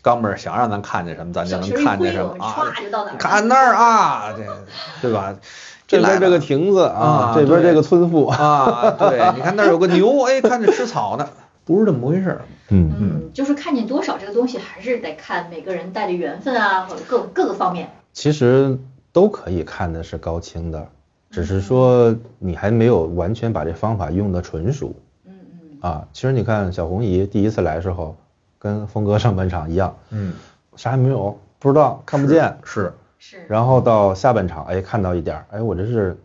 [0.00, 2.72] 钢镚儿想让咱看见什么，咱就能看见什么啊。
[2.74, 3.18] 歘就到哪儿。
[3.18, 4.42] 看那儿啊，这
[5.02, 5.36] 对吧？
[5.86, 8.26] 这边这个亭子啊这边这个村妇。
[8.26, 11.28] 啊，对，你看那儿有个牛，哎，看着吃草呢，
[11.68, 12.40] 不是这么回事儿。
[12.70, 17.90] 嗯，嗯，就是看见多少这个东西，还是得看每个人带的缘分啊，或者各各个方面。
[18.14, 18.78] 其实
[19.12, 20.88] 都可以看的是高清的，
[21.30, 24.94] 只是说你还没有完全把这方法用的纯熟
[25.26, 26.08] 嗯嗯，啊。
[26.14, 28.16] 其实你看小红姨第一次来的时候，
[28.58, 30.32] 跟峰哥上半场一样，嗯，
[30.74, 32.56] 啥也没有，不知道看不见。
[32.64, 33.44] 是，是。
[33.46, 36.16] 然后到下半场，哎，看到一点儿，哎，我这是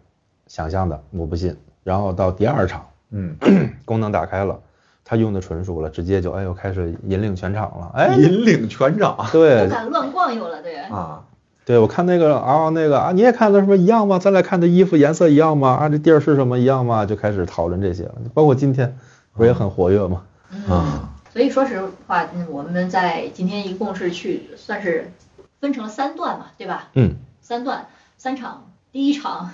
[0.47, 1.53] 想象的，我不信。
[1.83, 3.35] 然后到第二场，嗯，
[3.83, 4.57] 功能打开了，
[5.05, 10.77] 他用的纯熟了，直接就哎呦开始引领全场了，哎，引领全场对不敢乱逛悠了，对。
[10.77, 11.23] 啊，
[11.65, 14.19] 对，我看那个啊那个啊，你也看的什么一样吗？
[14.19, 15.69] 咱俩看的衣服颜色一样吗？
[15.69, 17.05] 啊，这地儿是什么一样吗？
[17.05, 18.97] 就开始讨论这些了，包括今天
[19.33, 20.23] 不也很活跃吗？
[20.69, 20.99] 嗯，
[21.31, 25.11] 所以说实话，嗯，我们在今天一共是去算是
[25.59, 26.89] 分成了三段嘛，对吧？
[26.93, 27.87] 嗯，三段，
[28.17, 29.49] 三场，第一场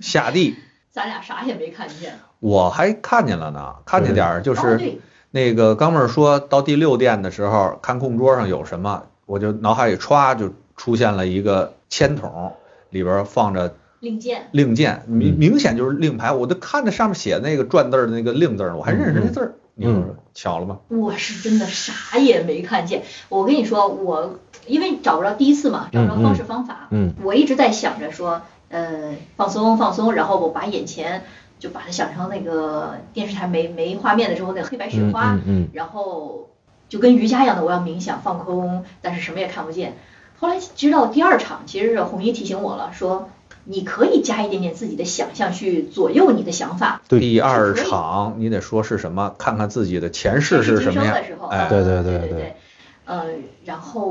[0.00, 0.56] 下地
[0.90, 4.98] 咱俩啥也没看见，我还看见了呢，看见点儿就是
[5.30, 12.54] 那个刚妹儿说到第六殿的时候，看供桌上有什么，我就脑海里歘就出现了一个铅筒，
[12.90, 19.54] 里边放着令箭，令箭，明明显就是令牌，我都看着上面写那个篆字儿的那个令字儿，我还认识那字儿。
[19.74, 20.78] 你说说，巧了吗？
[20.88, 23.02] 我是真的啥也没看见。
[23.28, 31.24] 我跟你说，我因为找不着第一次嘛，找不着方式方法，嗯，我一直在想着说，呃，放松放松，然后我把眼前
[31.58, 36.48] 就把它想成那个电视台没没画面的时候那个黑白雪花，嗯嗯然后
[36.88, 39.96] 就跟瑜伽一样的，我要冥想放空，但是什么也看不见。
[40.38, 43.28] 后来直到第二场其实是红衣提醒我了，说
[43.64, 47.02] 你可以加一点点自己的想象去左右你的想法。
[47.08, 49.34] 对第二场你得说是什么？
[49.36, 51.48] 看看自己的前世是什么呀前世今生的时候？
[51.48, 52.56] 哎，对对对对对对，
[53.04, 53.24] 呃，
[53.64, 54.02] 然后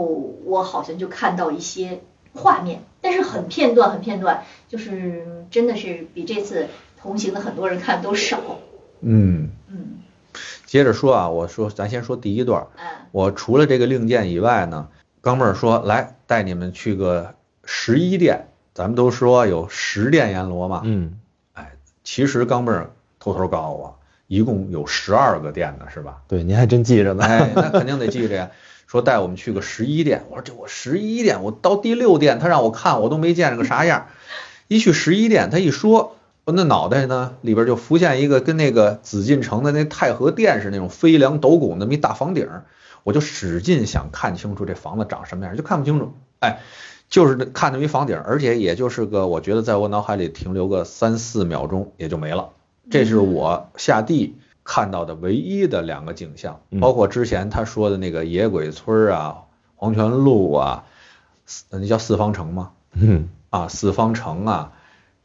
[0.45, 2.01] 我好像就看到一些
[2.33, 6.67] 画面，但是很片段，很片段，就是真的是比这次
[7.01, 8.39] 同行的很多人看都少。
[9.01, 9.99] 嗯，嗯
[10.65, 12.67] 接着说啊，我说咱先说第一段。
[12.77, 14.87] 嗯我除了这个令箭以外呢，
[15.21, 17.33] 钢妹儿说来带你们去个
[17.65, 21.19] 十一殿，咱们都说有十殿阎罗嘛，嗯，
[21.53, 21.71] 哎，
[22.03, 26.21] 其实钢妹儿偷偷告诉我，一共有十二个殿呢，是吧？
[26.27, 27.23] 对，您还真记着呢。
[27.23, 28.51] 哎，那肯定得记着呀。
[28.89, 34.07] 说带我们去个十一店，我说这我十一店，我到第六店，他让我看，我都没见着个啥样。
[34.67, 42.49] 一去十一店，他一说，我那脑袋呢里边就浮现一个跟那个紫禁城的那太和殿是那种飞梁斗拱那么一大房顶，
[43.03, 46.11] 我就使劲想看清楚这房子长什么样，就看不清楚。
[46.39, 46.57] 哎，
[47.09, 52.49] 就是看那么一房顶，而且也就是个，我觉得在我脑海里停留个三四秒钟也就没了。
[52.89, 54.35] 这是我下地
[54.71, 59.37] 看到的唯一的两个景象，嗯包括之前他说的那个野鬼村啊、
[59.75, 60.83] 黄泉路啊，
[61.47, 62.69] 四那叫四方城吗？
[62.93, 64.71] 嗯，啊，四方城啊，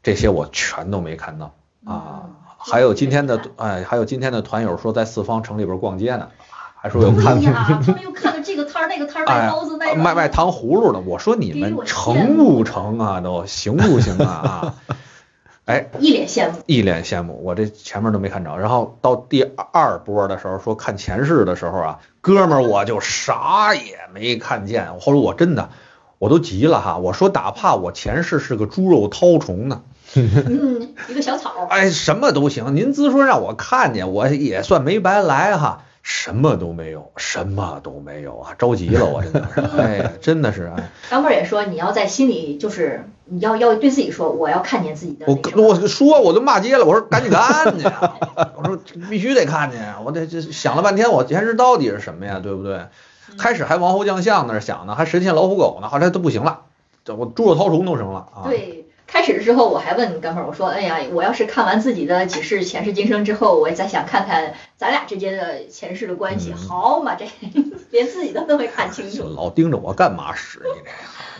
[0.01, 1.53] 这些我全都没看到
[1.85, 2.35] 啊嗯。
[2.57, 6.29] 还有今天的哎，还有今天的团友说在四方城里边逛街呢，
[6.75, 10.99] 还说有看他们又看到这个摊儿那个摊儿卖哎包子那个卖卖糖葫芦的。
[11.01, 13.21] 我说你们成不成啊？
[13.21, 14.25] 都行不行啊？
[14.25, 14.75] 啊，
[15.65, 16.59] 哎，一脸羡慕。
[16.67, 18.55] 一脸羡慕，我这前面都没看着。
[18.57, 19.41] 然后到第
[19.71, 24.99] 二波的时候，说看前世的时候啊，哥们儿我就啥也没看见。
[24.99, 25.71] 后来我真的
[26.19, 29.81] 我都急了哈，我说哪怕我前世是个猪肉绦虫呢，
[30.13, 31.51] 嗯，一个小草。
[31.71, 32.75] 哎，什么都行。
[32.75, 35.84] 您自说让我看见，我也算没白来哈。
[36.07, 38.53] 什么都没有，什么都没有啊！
[38.59, 40.91] 着急了，我真的是， 哎呀，真的是哎。
[41.09, 45.63] 张妹儿也说，你要在心里就是你要要对自己说，我要看见自己的我。
[45.63, 48.19] 我说我都骂街了，我说赶紧看去啊！
[48.55, 48.77] 我说
[49.09, 52.39] 必须得看见，我得这想了半天，我前世到底是什么呀？
[52.39, 52.81] 对不对？
[53.39, 56.61] 开始还王侯将相那儿想呢，还神仙老虎狗呢，后来都不行了，
[57.03, 58.45] 这我猪肉绦虫都成了啊！
[58.45, 67.25] 对，开始的时候我还问哥们儿，我说，哎呀，我要是看完自己的几世前世今生之后，我再想看看咱俩之间的前世的关系，嗯好嘛，这
[67.91, 69.23] 连自己都都没看清楚。
[69.23, 70.91] 老盯着我干嘛使你这个？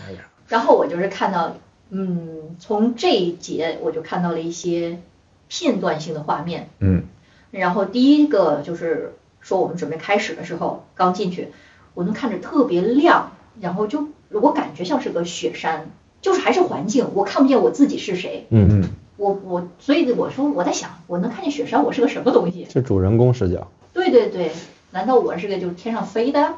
[0.07, 1.57] 哎呀，然后我就是看到，
[1.89, 4.99] 嗯，从这一节我就看到了一些
[5.47, 6.69] 片段性的画面。
[6.79, 7.03] 嗯
[7.51, 11.53] 然后第一个就是说我们准备开始的时候，刚进去，
[11.93, 15.89] 我能看着特别亮，然后就我感觉像是个雪山，
[16.25, 18.47] 就是还是环境，我看不见我自己是谁。
[18.49, 22.65] 嗯，嗯，我我所以我说我在想，我能看见雪山，我是个什么东西？
[22.73, 23.67] 是主人公视角。
[23.93, 24.51] 对对对，
[24.89, 26.55] 难道我是个就是天上飞的？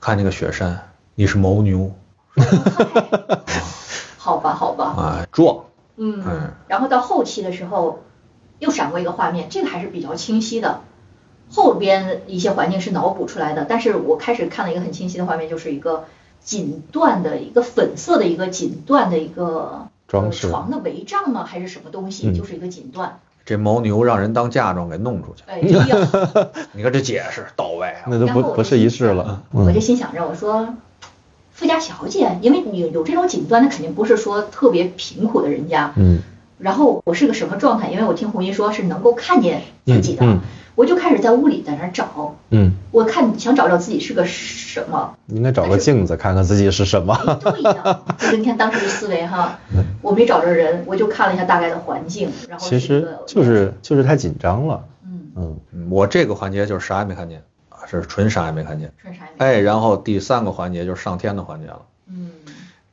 [0.00, 1.92] 看那个雪山，你是牦牛
[4.18, 5.64] 好吧 好吧，啊，壮，
[5.96, 8.00] 嗯嗯，然后到后期的时候，
[8.58, 10.82] 又闪过一个画面，这个还是比较清晰的。
[11.48, 16.04] 后边一些环境是脑补出来的，但是我开始看了一个很清晰的画面，就是一个
[16.46, 21.44] 锦缎的一个粉色的一个锦缎的一个装饰呃床的帷帐吗？
[21.44, 22.28] 还是什么东西？
[22.28, 23.10] 嗯就是一个锦缎。
[23.44, 26.08] 这牦牛让人当嫁妆给弄出去，哎呀，
[26.72, 28.06] 你看这解释到位啊！
[28.06, 29.42] 那都不不是一式了。
[29.52, 30.74] 我就嗯，心想着，我说，
[31.52, 35.92] 富家小姐，因为你有这种锦缎，那肯定不是说特别贫苦的人家。
[35.96, 36.22] 嗯
[36.58, 37.90] 然后我是个什么状态？
[37.90, 40.40] 因为我听红衣说是能够看见自己的，嗯嗯
[40.76, 45.16] 我就开始在屋里在那儿找，嗯，我看想找找自己是个什么。
[45.26, 47.14] 应该找个镜子看看自己是什么。
[47.14, 49.58] 哎，对呀， 就是你看当时的思维哈，
[50.02, 54.84] 我没找着人，我就看了一下大概的环境，然后其实就是就是太紧张了。
[55.04, 58.92] 嗯，嗯嗯我这个环节就是啥也没看见啊，是纯啥也没看见。
[59.00, 59.44] 纯啥也没。
[59.44, 61.82] 哎，然后第三个环节就是上天的环节了。
[62.08, 62.30] 嗯，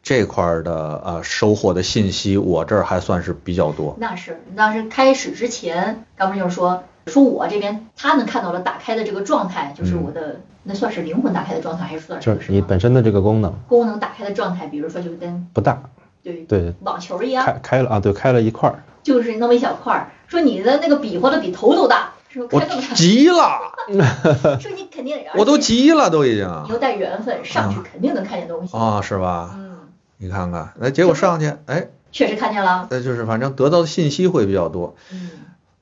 [0.01, 3.95] 这块儿的呃收获的信息，我这儿还算是比较多。
[3.99, 14.67] 那是当时开始之前，刚不就是说说我这边他能看到了打开的这个状态，就是我的、那算是灵魂打开的状态，还是算是就是你本身的这个功能功能打开的状态？
[14.67, 15.81] 比如说就跟不大，
[16.23, 18.83] 对对，网球一样，开开了啊，对，开了一块儿。
[19.03, 23.73] 就是那么一小块儿，说你的那个比划的比头都大，说我开这么大，急了，
[24.61, 28.77] 说你肯定， 我都急了，都已经你又带缘分，上去肯定能看见东西。
[28.77, 29.51] 啊，是吧？
[29.57, 29.77] 嗯，
[30.17, 32.87] 你看看，那，结果上去，哎，确实看见了。
[32.89, 34.95] 那，就是反正得到的信息会比较多。
[35.11, 35.29] 嗯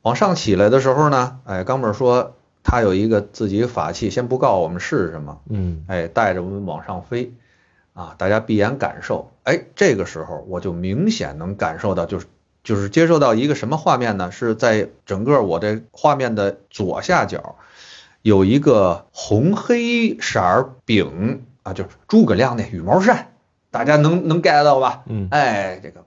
[0.02, 7.34] 往上起来的时候呢，哎，刚本说他有一个自己的法器，先不告诉我们是什么，嗯哎，带着我们往上飞，
[7.94, 12.26] 啊，大家闭眼感受，哎，这个时候我就明显能感受到，就是
[12.64, 14.32] 就是接受到一个什么画面呢？
[14.32, 17.56] 是在整个我这画面的左下角
[18.22, 23.34] 有一个红黑色儿饼啊，就是诸葛亮那羽毛扇，
[23.70, 25.04] 大家能能 get 到吧？
[25.08, 26.06] 嗯哎，这个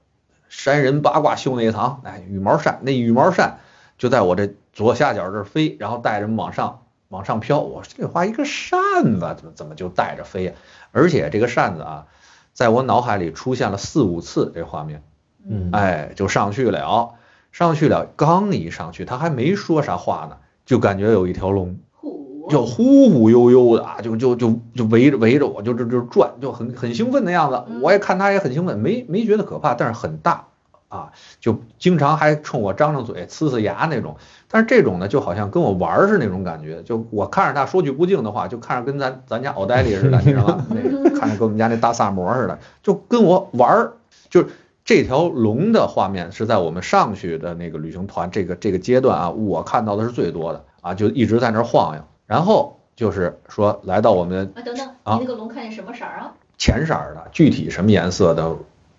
[0.49, 3.59] 山人八卦秀内藏，哎，羽毛扇，那羽毛扇
[3.99, 7.61] 就在我这左下角这儿飞，然后带着往上往上飘。
[7.61, 8.81] 我说这画一个扇
[9.19, 10.53] 子，怎么怎么就带着飞呀、
[10.93, 12.07] 而且这个扇子啊，
[12.53, 15.03] 在我脑海里出现了四五次这画面，
[15.49, 17.15] 嗯哎，就上去了，
[17.53, 21.79] 上去了，刚一上去，他还没说啥话呢，就感觉有一条龙。
[21.93, 27.65] 虎就忽忽悠悠的啊，就就就就围着围着我，就就就转，就很很兴奋的样子。
[27.69, 30.49] 嗯我也看他也很兴奋，没没觉得可怕，但是很大
[30.95, 34.17] 啊，就经常还冲我张张嘴、呲呲牙那种。
[34.49, 40.67] 但是这种呢，就好像跟我玩儿是那种感觉，就我看着他说句不敬的话，就看着跟咱咱家奥黛丽似的，你知道吗？
[40.71, 43.93] 那 看着跟我们家那大萨摩似的，就跟我玩儿，
[44.31, 44.47] 就是。
[44.87, 52.03] 这条龙的画面是在我们上去的那个旅行团这个这个阶段啊，我看到的是最多的啊，就一直在那儿晃悠。
[52.27, 56.35] 然后就是说来到我们啊，等等，啊你那个龙看见什么色儿啊？
[56.59, 58.55] 浅色儿的，具体什么颜色的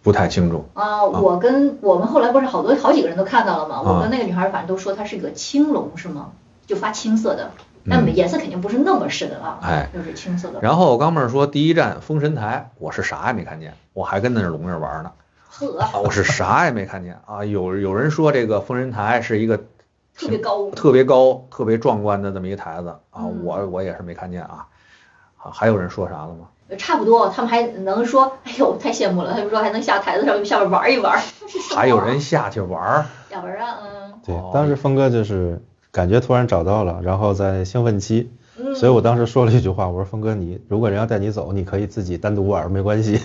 [0.05, 0.63] 不太清楚。
[0.75, 3.75] 啊，我跟我们后来不是好多好几个人都看到了吗？
[3.77, 6.29] 啊我跟那个女孩反正都说她是一个青龙，是吗？
[6.67, 7.49] 就发青色的，
[7.89, 10.59] 但嗯颜色肯定不是那么深啊，哎，就是青色的。
[10.61, 15.11] 然后我刚妹儿说第一站封神台，我是啥也没看见，我还跟那龙那儿玩呢，
[15.49, 17.43] 呵，啊，我是啥也没看见啊。
[17.43, 19.57] 有有人说这个封神台是一个
[20.15, 24.67] 特别高，特别高、特别壮观的这么一个台子啊，嗯我我也是没看见啊。
[25.37, 26.47] 啊，还有人说啥了吗？
[26.77, 29.33] 差不多，他们还能说，哎呦，太羡慕了。
[29.33, 31.21] 他们说还能下台子上下边玩一玩。
[31.75, 35.61] 还有人下去玩玩 啊，嗯对哦，当时峰哥就是
[35.91, 43.21] 感觉突然找到了，然后在兴奋期，嗯，所以我当时说了一句话，我说峰哥你如果人要带你走，你可以自己单独玩没关系。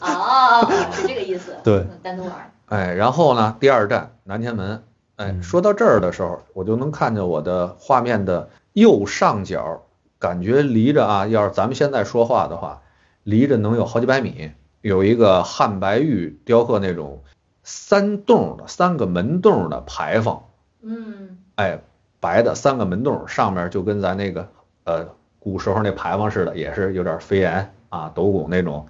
[0.00, 1.54] 哦，是这个意思。
[1.62, 2.32] 对嗯，单独玩。
[2.66, 4.82] 哎，然后呢，第二站南天门，
[5.16, 9.82] 哎，嗯说到这儿的时候，我就能看见我的画面的右上角，
[10.20, 12.82] 感觉离着啊，要是咱们现在说话的话，
[13.24, 14.52] 离着能有好几百米，
[14.82, 17.24] 有一个汉白玉雕刻那种
[17.64, 20.44] 三洞的三个门洞的牌坊，
[20.82, 21.38] 嗯。
[21.56, 21.80] 哎，
[22.20, 24.48] 白的三个门洞，上面就跟咱那个
[24.84, 25.08] 呃
[25.38, 28.86] 古时候那牌坊似的，也是有点飞檐啊斗拱那种，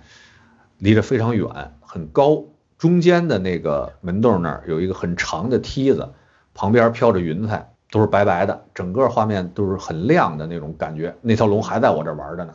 [0.78, 1.48] 离着非常远，
[1.80, 2.44] 很高。
[2.76, 6.10] 中间的那个门洞那儿有一个很长的梯子，
[6.54, 11.14] 旁边飘着云彩，都是白白的，整个画面都是很亮的那种感觉。
[11.20, 12.52] 那条龙还在我这玩着呢。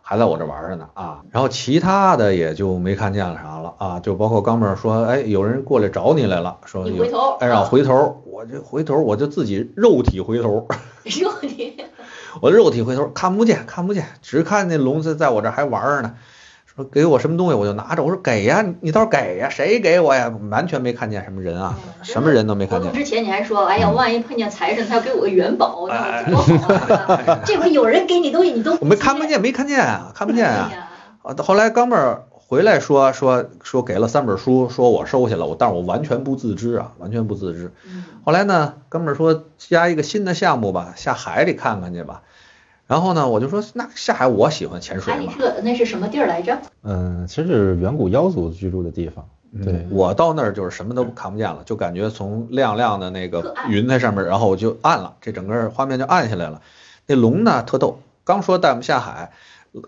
[0.00, 10.66] 还在我这玩着呢啊，然后其他的也就没看见了啥了啊，就包括刚妹说，哎，有人过来找你来了，说有你回头哎，让我回头，我就回头我就自己肉体回头，
[11.20, 11.76] 肉体
[12.40, 16.14] 我肉体回头看不见看不见，只看那龙在在我这还玩着呢，
[16.78, 20.32] 说给我什么东西我就拿着，我说给呀，你倒是给呀，谁给我呀？
[20.48, 22.92] 完全没看见什么人啊，嗯什么人都没看见。
[22.92, 27.40] 之前你还说，哎呀，万一碰见财神，他要给我个元宝，那哎多好啊！
[27.44, 30.70] 这回有人给你东西，你都我没看不见，没看见啊，看不见啊
[31.24, 37.72] 啊，后来哥们儿回来说说说给了三本书，说我收下了，我但是我完全不自知啊，完全不自知。
[37.84, 42.22] 嗯后来呢，哥们儿说加一个新的项目吧，下海里看看去吧。
[42.88, 46.58] 然后呢，我就说那下海我喜欢潜水嘛海里，是那是什么地儿来着？
[46.82, 49.28] 嗯，其实是远古妖族居住的地方。
[49.62, 56.62] 对嗯，我到那儿就是什么都看不见了，就感觉从亮亮的那个云彩上面，然后我就暗了，这整个画面就暗下来了。
[57.06, 59.32] 那龙呢特逗，刚说带我们下海，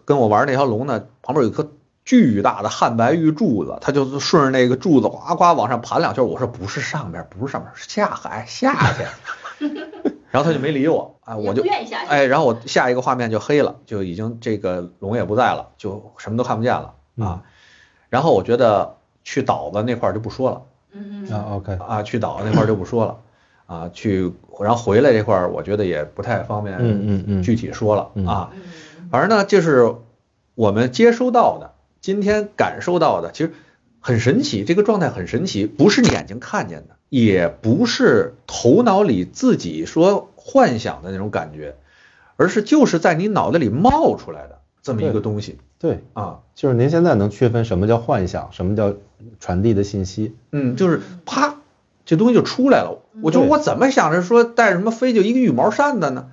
[0.04, 1.70] 跟我玩那条龙呢，旁边有一颗
[2.04, 6.26] 巨大的汉白玉柱子，它就顺着那个柱子呱呱往上盘两圈。
[6.26, 9.66] 我说不是上边，不是上边，是下海下去。
[10.30, 11.62] 然后他就没理我，啊，我就。
[12.08, 17.42] 哎，然后我下一个画面就黑了，就已经这个龙也不在了，就什么都看不见了啊。
[18.08, 20.62] 然后我觉得去岛子那块就不说了
[20.92, 23.18] 嗯嗯啊，OK，啊，去岛子那块就不说了
[23.66, 28.50] 啊，去然后回来这块我觉得也不太方嗯便嗯嗯嗯，具体说了嗯啊。
[28.54, 28.62] 嗯
[29.10, 29.94] 反正呢，就是
[30.54, 33.52] 我们接收到的，今天感受到的，其实
[33.98, 41.76] 很神奇，这个状态很神奇，不是你眼睛看见的，也不是头脑里自己说幻想的那种感觉，
[42.36, 48.94] 而是就是在你脑袋里冒出来的这么一个东西对，啊，就是您现在能区分什么叫幻想，什么叫
[49.38, 50.34] 传递的信息。
[50.52, 51.56] 嗯，就是啪，
[52.06, 53.02] 这东西就出来了。
[53.22, 56.30] 我就我怎么想着说带什么飞就一个羽毛扇的呢？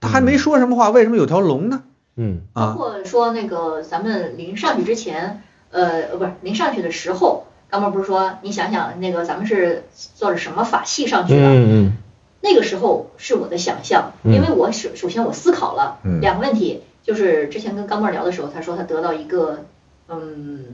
[0.00, 1.82] 他还没说什么话，为什么有条龙呢？
[2.16, 11.42] 嗯包啊，括说那个咱们临上去之前，呃，呃不是临上去的时候，刚刚不是说你想想那个咱们是做了什么法器上去的？
[11.46, 11.96] 嗯嗯
[12.42, 14.32] 那个时候是我的想象，嗯。
[14.32, 16.20] 因为我首首先我思考了嗯。
[16.20, 19.64] 两个问题，就是之前跟刚妹聊的时候，他说他得到一个
[20.08, 20.64] 嗯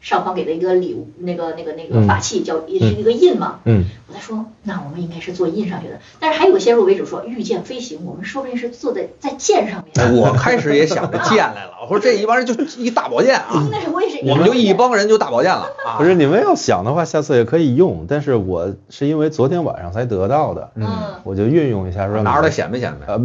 [0.00, 2.06] 上方给的一个礼物，那个那个那个嗯。
[2.06, 3.84] 法器叫也是一个印嘛，嗯。
[4.08, 10.04] 我在说那我们应该是做印上去的，但是还有个先入为主说御剑飞行，我们说不定是坐在在剑上面。
[10.04, 15.96] 哎我开始也想着剑来了， 我说这一帮人就一大宝剑啊，那是我也是，我们就一帮人就大宝剑了啊。
[15.96, 20.88] 不是你们要想的话，下次也可以用，但是我是因为昨天晚上才得到的，嗯。
[21.22, 23.06] 我就运用一下，说拿出来显摆显摆。
[23.06, 23.20] 啊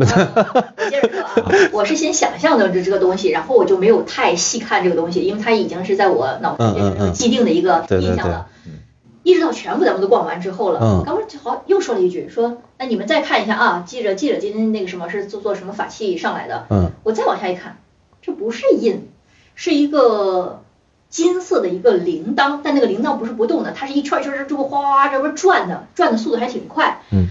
[0.91, 1.33] 接着说啊，
[1.71, 8.47] 我是先想象的这这个东西，然后我就没有太细看这个东西，因为它已经是在我脑子里变成既定的一个印象了。
[9.23, 11.03] 一直到全部咱们都逛完之后了，嗯。
[11.03, 16.91] 刚刚好又说了一句，说那你们再看一下啊，记着记着今天那个什么是做做什么法器上来的，嗯。
[17.01, 17.77] 我再往下一看，
[18.21, 19.09] 这不是印，
[19.55, 20.61] 是一个
[21.09, 27.01] 金色的一个铃铛，但那个铃铛不是不动的，它是一圈一圈儿这么哗哗这么转的，转的速度还挺快。
[27.09, 27.29] 嗯，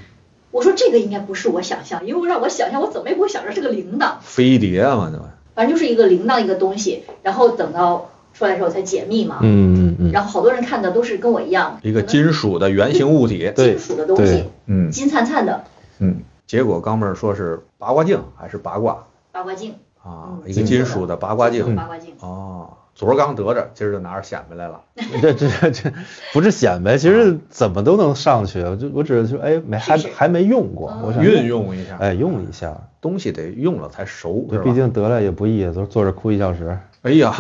[0.51, 5.13] 我说这个应该不是我想象，因为让我想象，我怎么也不会想着是个铃铛，飞碟嘛？
[5.55, 9.39] 反正就是一个铃铛一个东西，然后等到出来的时候才解密嘛。
[9.41, 13.51] 嗯嗯嗯，然后好多人看的都是跟我一样，一个金属的圆形物体。
[13.55, 14.45] 对金属的东西
[14.91, 15.65] 金灿灿的
[16.01, 16.17] 嗯。
[16.47, 19.73] 结果刚妹儿说是八卦镜还是八卦八卦镜，
[20.03, 20.43] 啊嗯？
[20.45, 21.75] 一个金属的八卦镜。
[21.75, 22.13] 八卦镜。
[22.21, 24.83] 哦，昨儿刚得着，今儿就拿着显摆来了。
[25.23, 25.91] 这这这
[26.35, 36.79] 不是显摆，其实怎么都能上去，我就我只是说，哎，没还还没用过，我想运，用一下，哎，用一下，东西得用了才熟，对，毕竟得来也不易，都坐着哭一小时。
[37.05, 37.35] 哎呀，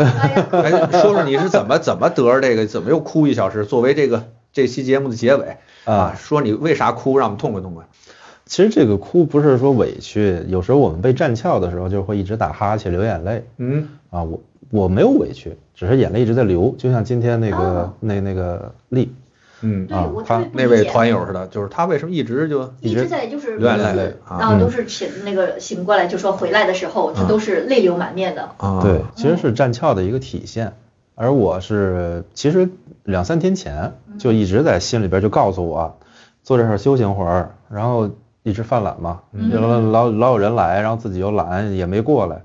[0.93, 3.65] 说说你是怎么怎么得着这个，怎么又哭一小时？
[3.65, 7.83] 作为这个这期节目的结尾啊说你为啥哭，让我们痛快痛快。
[8.45, 14.23] 其实这个哭不是说委屈，有时候我们被占翘的时候，就会一直打哈欠、流眼泪嗯啊。
[14.23, 14.39] 我
[14.69, 19.15] 我没有委屈，只是眼泪一直在流，就像今天那个、哦那那个丽，
[19.61, 24.39] 嗯，对啊他我特别不那位团友似的，就是他为什么一直就一直在就是流眼泪每次啊。
[24.41, 28.51] 然后都是醒那个醒过来就说回来的时候，他都是泪流满面的。
[28.59, 28.81] 啊。
[28.83, 30.73] 对，其实是站窍的一个体现。
[31.17, 32.69] 而我是其实
[33.05, 35.97] 两三天前就一直在心里边就告诉我，
[36.43, 38.11] 坐这儿休息会儿，然后
[38.43, 39.81] 一直犯懒嘛，嗯老。
[39.81, 42.43] 老老有人来，然后自己又懒也没过来。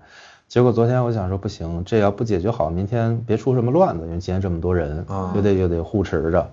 [0.47, 6.51] 结果昨天我想说不行，这要不解决好，明天别出什么乱子，因为今天这么多人啊，又得又得护持着，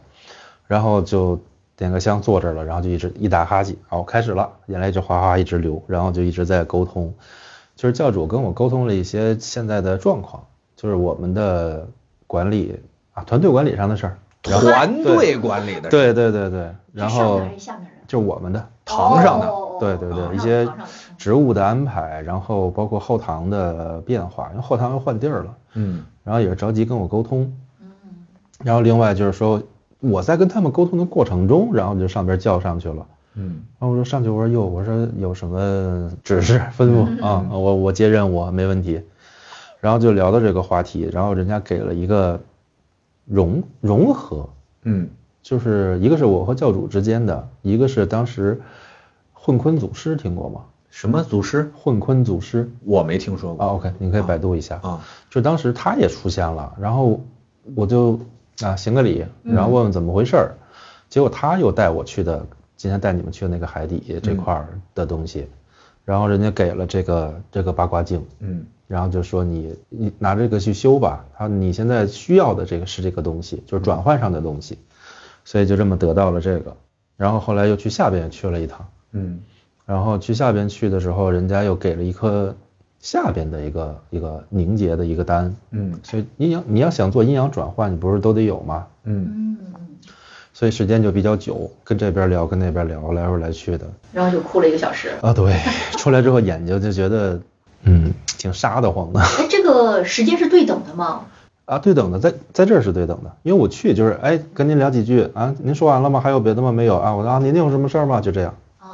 [0.66, 1.38] 然后就
[1.76, 7.12] 点个香坐这儿了，然后就一直一打哈欠，好开始了，眼泪就哗哗一直流，然后就一直在沟通，
[7.74, 10.44] 就是教主跟我沟通了一些现在的状况，
[10.76, 11.86] 就是我们的
[12.26, 12.80] 管理
[13.14, 17.92] 啊团队管理上的事儿，然后团队管理的，，对对对对，然是上后面还是下面人？
[18.06, 20.66] 就我们的堂上的哦对对对一些
[21.18, 26.04] 职务的安排，然后包括后堂的变化，因为后堂又换地儿了，嗯。
[26.24, 27.88] 然后也是着急跟我沟通，嗯。
[28.64, 29.62] 然后另外就是说
[30.00, 33.06] 我在跟他们沟通的过程中，然后就上边叫上去了。
[33.34, 37.46] 嗯然后我说上去，我说哟，我说有什么指示吩咐啊？
[37.50, 39.00] 我我接任务没问题。
[39.78, 42.40] 然后就聊到这个话题，然后人家给了一个
[43.26, 44.48] 融融合，
[44.84, 45.08] 嗯
[45.42, 48.60] 就是一个是我和教主之间的，一个是当时
[49.32, 50.62] 混坤祖师听过吗？
[50.90, 51.70] 什么祖师？
[51.76, 54.80] 混坤祖师我没听说过啊过，OK，你可以百度一下。
[54.82, 55.04] 啊。
[55.30, 57.20] 就当时他也出现了，然后
[57.74, 58.18] 我就
[58.62, 60.54] 啊行个礼，然后问问怎么回事儿，
[61.08, 62.46] 结果他又带我去的，
[62.76, 65.46] 今天带你们去的那个海底这块儿的东西，
[66.04, 68.64] 然后人家给了这个这个八卦镜，嗯。
[68.88, 74.78] 然后就说你你拿这个去修吧，他你现在需要的这个是这个东西，就是转换上的东西，
[75.44, 76.76] 所以就这么得到了这个，
[77.16, 79.40] 然后后来又去下边去了一趟，嗯。
[79.84, 82.54] 然后去下边去的时候，人家又给了一颗
[83.06, 88.84] 下边的一个一个凝结的一个单，嗯所以阴阳你要想做阴阳转换，你不是都得有吗？
[89.04, 89.56] 嗯嗯，
[90.52, 93.86] 所以时间就比较久，跟这边聊，跟那边聊，来回来去的。
[94.12, 95.12] 然后就哭了一个小时。
[95.22, 95.54] 啊，对，
[95.96, 97.40] 出来之后眼睛就觉得，
[97.84, 99.20] 嗯，挺沙的慌的。
[99.20, 101.26] 哎，这个时间是对等的吗？
[101.64, 106.18] 啊，对等的，在在这儿是对等的，因为我去就是，哎，跟您聊几句啊，您说完了吗？
[106.18, 106.72] 还有别的吗？
[106.72, 108.20] 没有啊，我说啊，您有什么事儿吗？
[108.20, 108.88] 就这样，哦，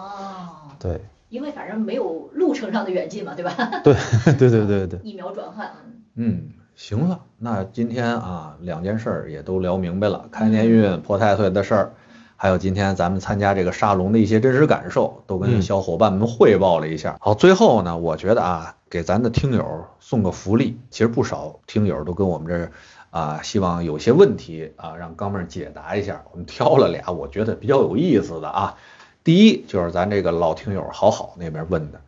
[0.79, 1.01] 对，
[1.33, 3.81] 因为反正没有路程上的远近嘛，对吧？
[3.83, 3.95] 对，
[4.39, 11.93] 对对对对， 疫苗转换，嗯嗯，行了，那今天啊两件事儿也都聊明白了，开年运、破太岁的事儿，
[12.37, 17.17] 还有今天咱们参加这个沙龙的一些真实感受，都跟嗯小伙伴们汇报了一下。
[17.19, 22.73] 好，最后呢，我觉得啊，给咱的听友送个福利，其实不少听友都跟我们这儿
[23.11, 26.23] 啊，希望有些问题啊，让哥们儿解答一下。
[26.31, 28.75] 我们挑了俩，我觉得比较有意思的啊。
[29.25, 32.01] 第一就是咱这个老听友好好那边问的，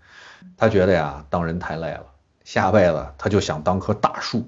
[0.57, 2.05] 他觉得呀，当人太累了，
[2.45, 4.45] 下辈子他就想当棵大树。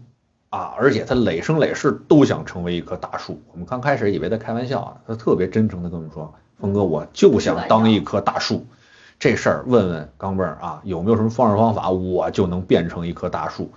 [0.49, 3.43] 啊，而且他累生累世都想成为一棵大树。
[3.53, 8.65] 我们刚开始以为他开玩笑啊，他特别真诚的跟我们说：“峰哥，我就想当一棵大树。”
[9.19, 13.71] 这事儿问问钢镚儿啊，有没有什么方式方法，我就能变成一棵大树？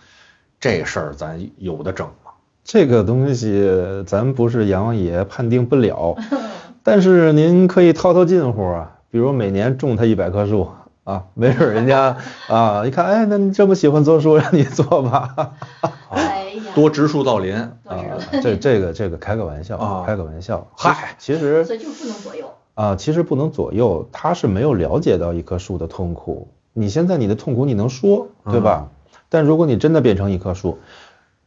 [0.59, 2.31] 这事儿咱有的整吗？
[2.63, 3.67] 这个东西
[4.05, 6.15] 咱不是阎王爷判定不了，
[6.83, 10.69] 但是您可以套套近乎啊，比如每年种它一百棵树
[11.03, 15.53] 啊，没准人家 啊一看，哎，那你这么喜欢做树，让你做吧。
[16.09, 18.03] 哎呀，多植树造林多啊
[18.41, 20.67] 这这个这个开个玩笑啊开个玩笑。
[20.75, 22.51] 嗨其实所以就不能左右。
[22.75, 26.47] 啊，其实不能左右，他是没有了解到一棵树的痛苦。
[26.71, 28.87] 你现在你的痛苦你能说，对吧？
[29.27, 30.79] 但如果你真的变成一棵树，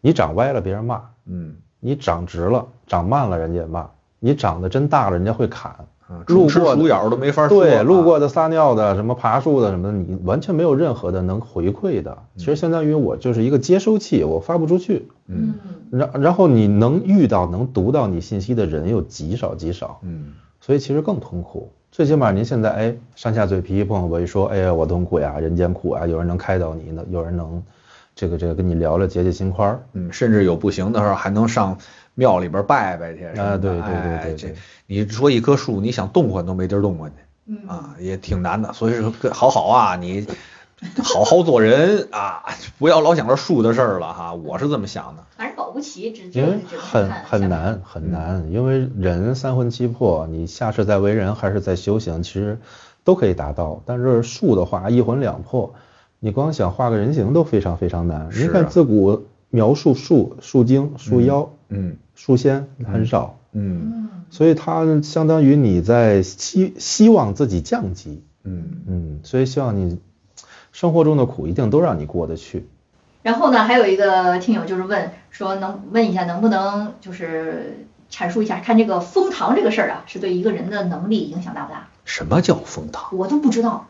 [0.02, 3.88] 你长歪了别人骂，嗯你长直了长慢了人家也骂，
[4.24, 5.74] 你长得真大了人家会砍。
[6.08, 7.60] 嗯，路过鼠咬都没法说。
[7.60, 12.16] 对，啊路过的撒尿的，什么爬树的什么的，你完全没有任何的能回馈的。
[12.36, 15.08] 其实相当于我就是一个接收器，我发不出去。
[15.26, 15.54] 嗯
[15.90, 21.72] 然然后你能遇到能读到你信息的人又极少极少，嗯所以其实更痛苦。
[21.90, 27.62] 最起码您现在哎上下嘴皮一碰我一说，哎呀我痛苦呀，人间苦啊，有人能开导你呢，有人能
[28.14, 29.82] 这个这个跟你聊聊解解心宽儿。
[29.92, 31.76] 嗯，甚至有不行的时候还能上
[32.14, 33.24] 庙里边拜拜去。
[33.26, 34.54] 啊对对对哎对对这
[34.86, 37.16] 你说一棵树，你想动换都没地儿动换去
[37.46, 38.72] 嗯啊，也挺难的。
[38.72, 40.26] 所以说，好好啊，你
[41.02, 42.44] 好好做人啊，
[42.78, 44.34] 不要老想着树的事儿了哈。
[44.34, 45.24] 我是这么想的。
[45.36, 52.58] 反正保不齐，只只因为很很难很难，因为人三魂七魄，你下世在为人还是在修行，其实
[53.02, 53.82] 都可以达到。
[53.86, 55.74] 但是树的话，一魂两魄，
[56.20, 58.28] 你光想画个人形都非常非常难。
[58.32, 69.98] 你看自古描述树、树精、树妖、嗯书仙很少，嗯嗯，所以它相当于你在希希望自己降级，嗯嗯，所以希望你
[70.72, 72.68] 生活中的苦一定都让你过得去。
[73.22, 81.88] 然后呢，还有一个听友就是问说，能问一下能不能就是阐述一下，看这个封堂这个事儿啊，是对一个人的能力影响大不大？
[82.04, 83.16] 什么叫封堂？
[83.16, 83.86] 我都不知道。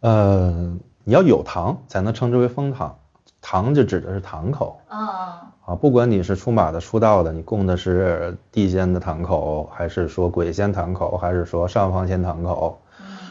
[0.00, 2.98] 呃，你要有堂才能称之为封堂，
[3.40, 4.80] 堂就指的是堂口。
[4.88, 12.78] 啊，啊，不管你是出马的、出道的，你供的是地仙的堂口，还是说鬼仙堂口，还是说上方仙堂口，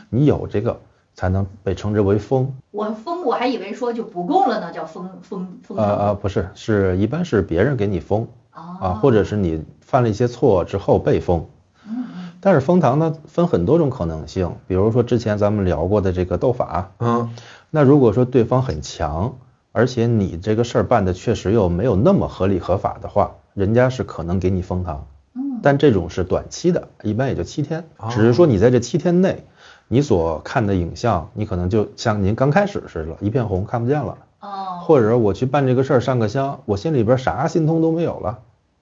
[0.09, 0.79] 你有这个
[1.13, 2.51] 才能被称之为封。
[2.71, 5.85] 我封我还以为说就不供了呢，叫封封封堂。
[5.85, 11.45] 呃呃，不是，是一般是别人给你封啊啊，或者是你犯了一些错之后被封。
[11.87, 12.05] 嗯
[12.41, 17.29] 但是封堂呢，分很多种可能性，比如说之前咱们聊过的这个斗法，嗯
[17.69, 19.35] 那如果说对方很强，
[19.73, 25.07] 而且你这个事儿办的确实又没有那么合理合法的话，人家是可能给你封堂。
[25.35, 25.59] 嗯。
[25.61, 27.83] 但这种是短期的，一般也就七天。
[27.97, 29.43] 哦，只是说你在这七天内，
[29.87, 38.39] 你所看的影像，你可能就像您刚开始似的，一片红看不见了，哦，或者我去办这个事儿上个香，我心里边啥心通都没有了，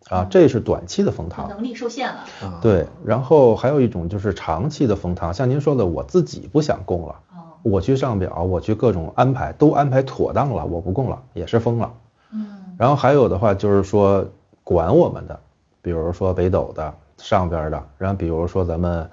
[0.10, 1.48] 啊，这是短期的封堂。
[1.48, 2.26] 能力受限了。
[2.42, 2.60] 啊。
[2.62, 7.31] 对，然后还有一种就是长期的封堂，像您说的，我自己不想供了，哦，
[7.64, 11.92] 我去上表，我去各种安排，都安排妥当了，我不供了，也是封了。
[12.34, 12.48] 嗯
[12.78, 14.26] 然后还有的话就是说
[14.64, 15.40] 管我们的，
[15.82, 19.10] 比如说北斗的上边的，然后比如说咱们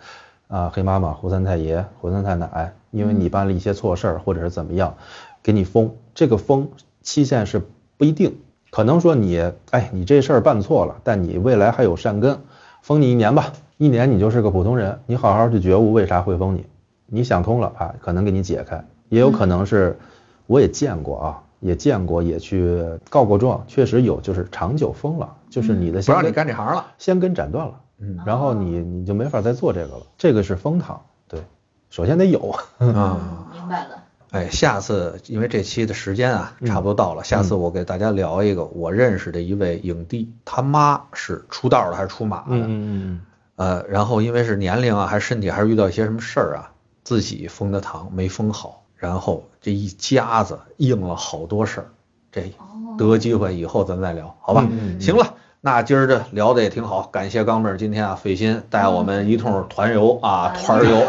[0.46, 4.94] 啊黑妈妈、胡三太爷、胡三太奶，因为你办了一些错事儿或者是怎么样，
[5.42, 6.70] 给你封，这个封
[7.02, 7.60] 期限是
[7.98, 8.38] 不一定，
[8.70, 12.38] 可能说你哎你这事儿办错了，但你未来还有善根，
[12.80, 16.64] 封你一年吧，一年你就是个普通人，你好好去觉悟为啥会封你，
[17.10, 19.98] 你想通了啊，可能给你解开，也有可能是
[20.46, 21.42] 我也见过啊。
[21.60, 26.86] 也见过，也去告过状，确实有，就是长久封了，就是你的不让你干这行了。
[26.98, 31.42] 先跟斩断了，嗯然后你你就没法再做这个了，这个是封堂，对，
[31.90, 32.62] 首先得有，啊。
[32.78, 33.18] 嗯，
[33.52, 34.04] 明白了。
[34.30, 42.44] 哎，下次因为这期的时间啊差不多到了，下次我给大家聊一个我认识的一位影帝，他妈是出道的还是出马的？
[42.50, 43.20] 嗯嗯
[43.56, 46.70] 呃，然后因为是年龄啊，还是身体，还是遇到一些什么事儿啊，
[47.08, 51.86] 自己封的堂没封好，然后这一家子应了好多事儿，
[52.30, 54.66] 这哦，得机会以后咱再聊，好吧？
[54.70, 55.36] 嗯嗯行了。
[55.62, 61.00] 那今儿这聊的也挺好，感谢刚妹儿今天啊费心带我们一通团游啊嗯团儿游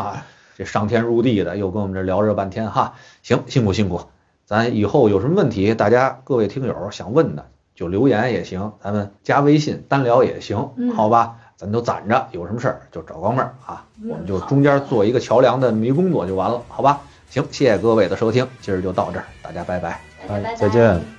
[0.00, 0.24] 啊，
[0.56, 2.94] 这上天入地的又跟我们这聊这半天哈，
[3.24, 4.02] 行辛苦辛苦，
[4.44, 11.38] 咱以后有什么问题，大家各位听友想问的就留言也行，咱们加微信单聊也行，嗯好吧？
[11.58, 17.00] 咱都攒着，有什么事儿就找光妹儿啊，嗯我们就中间做一个桥梁的迷工作就完了，好吧？
[17.28, 20.00] 行，谢谢各位的收听，今儿就到这儿，大家拜拜。
[20.20, 21.17] 大家拜拜再见。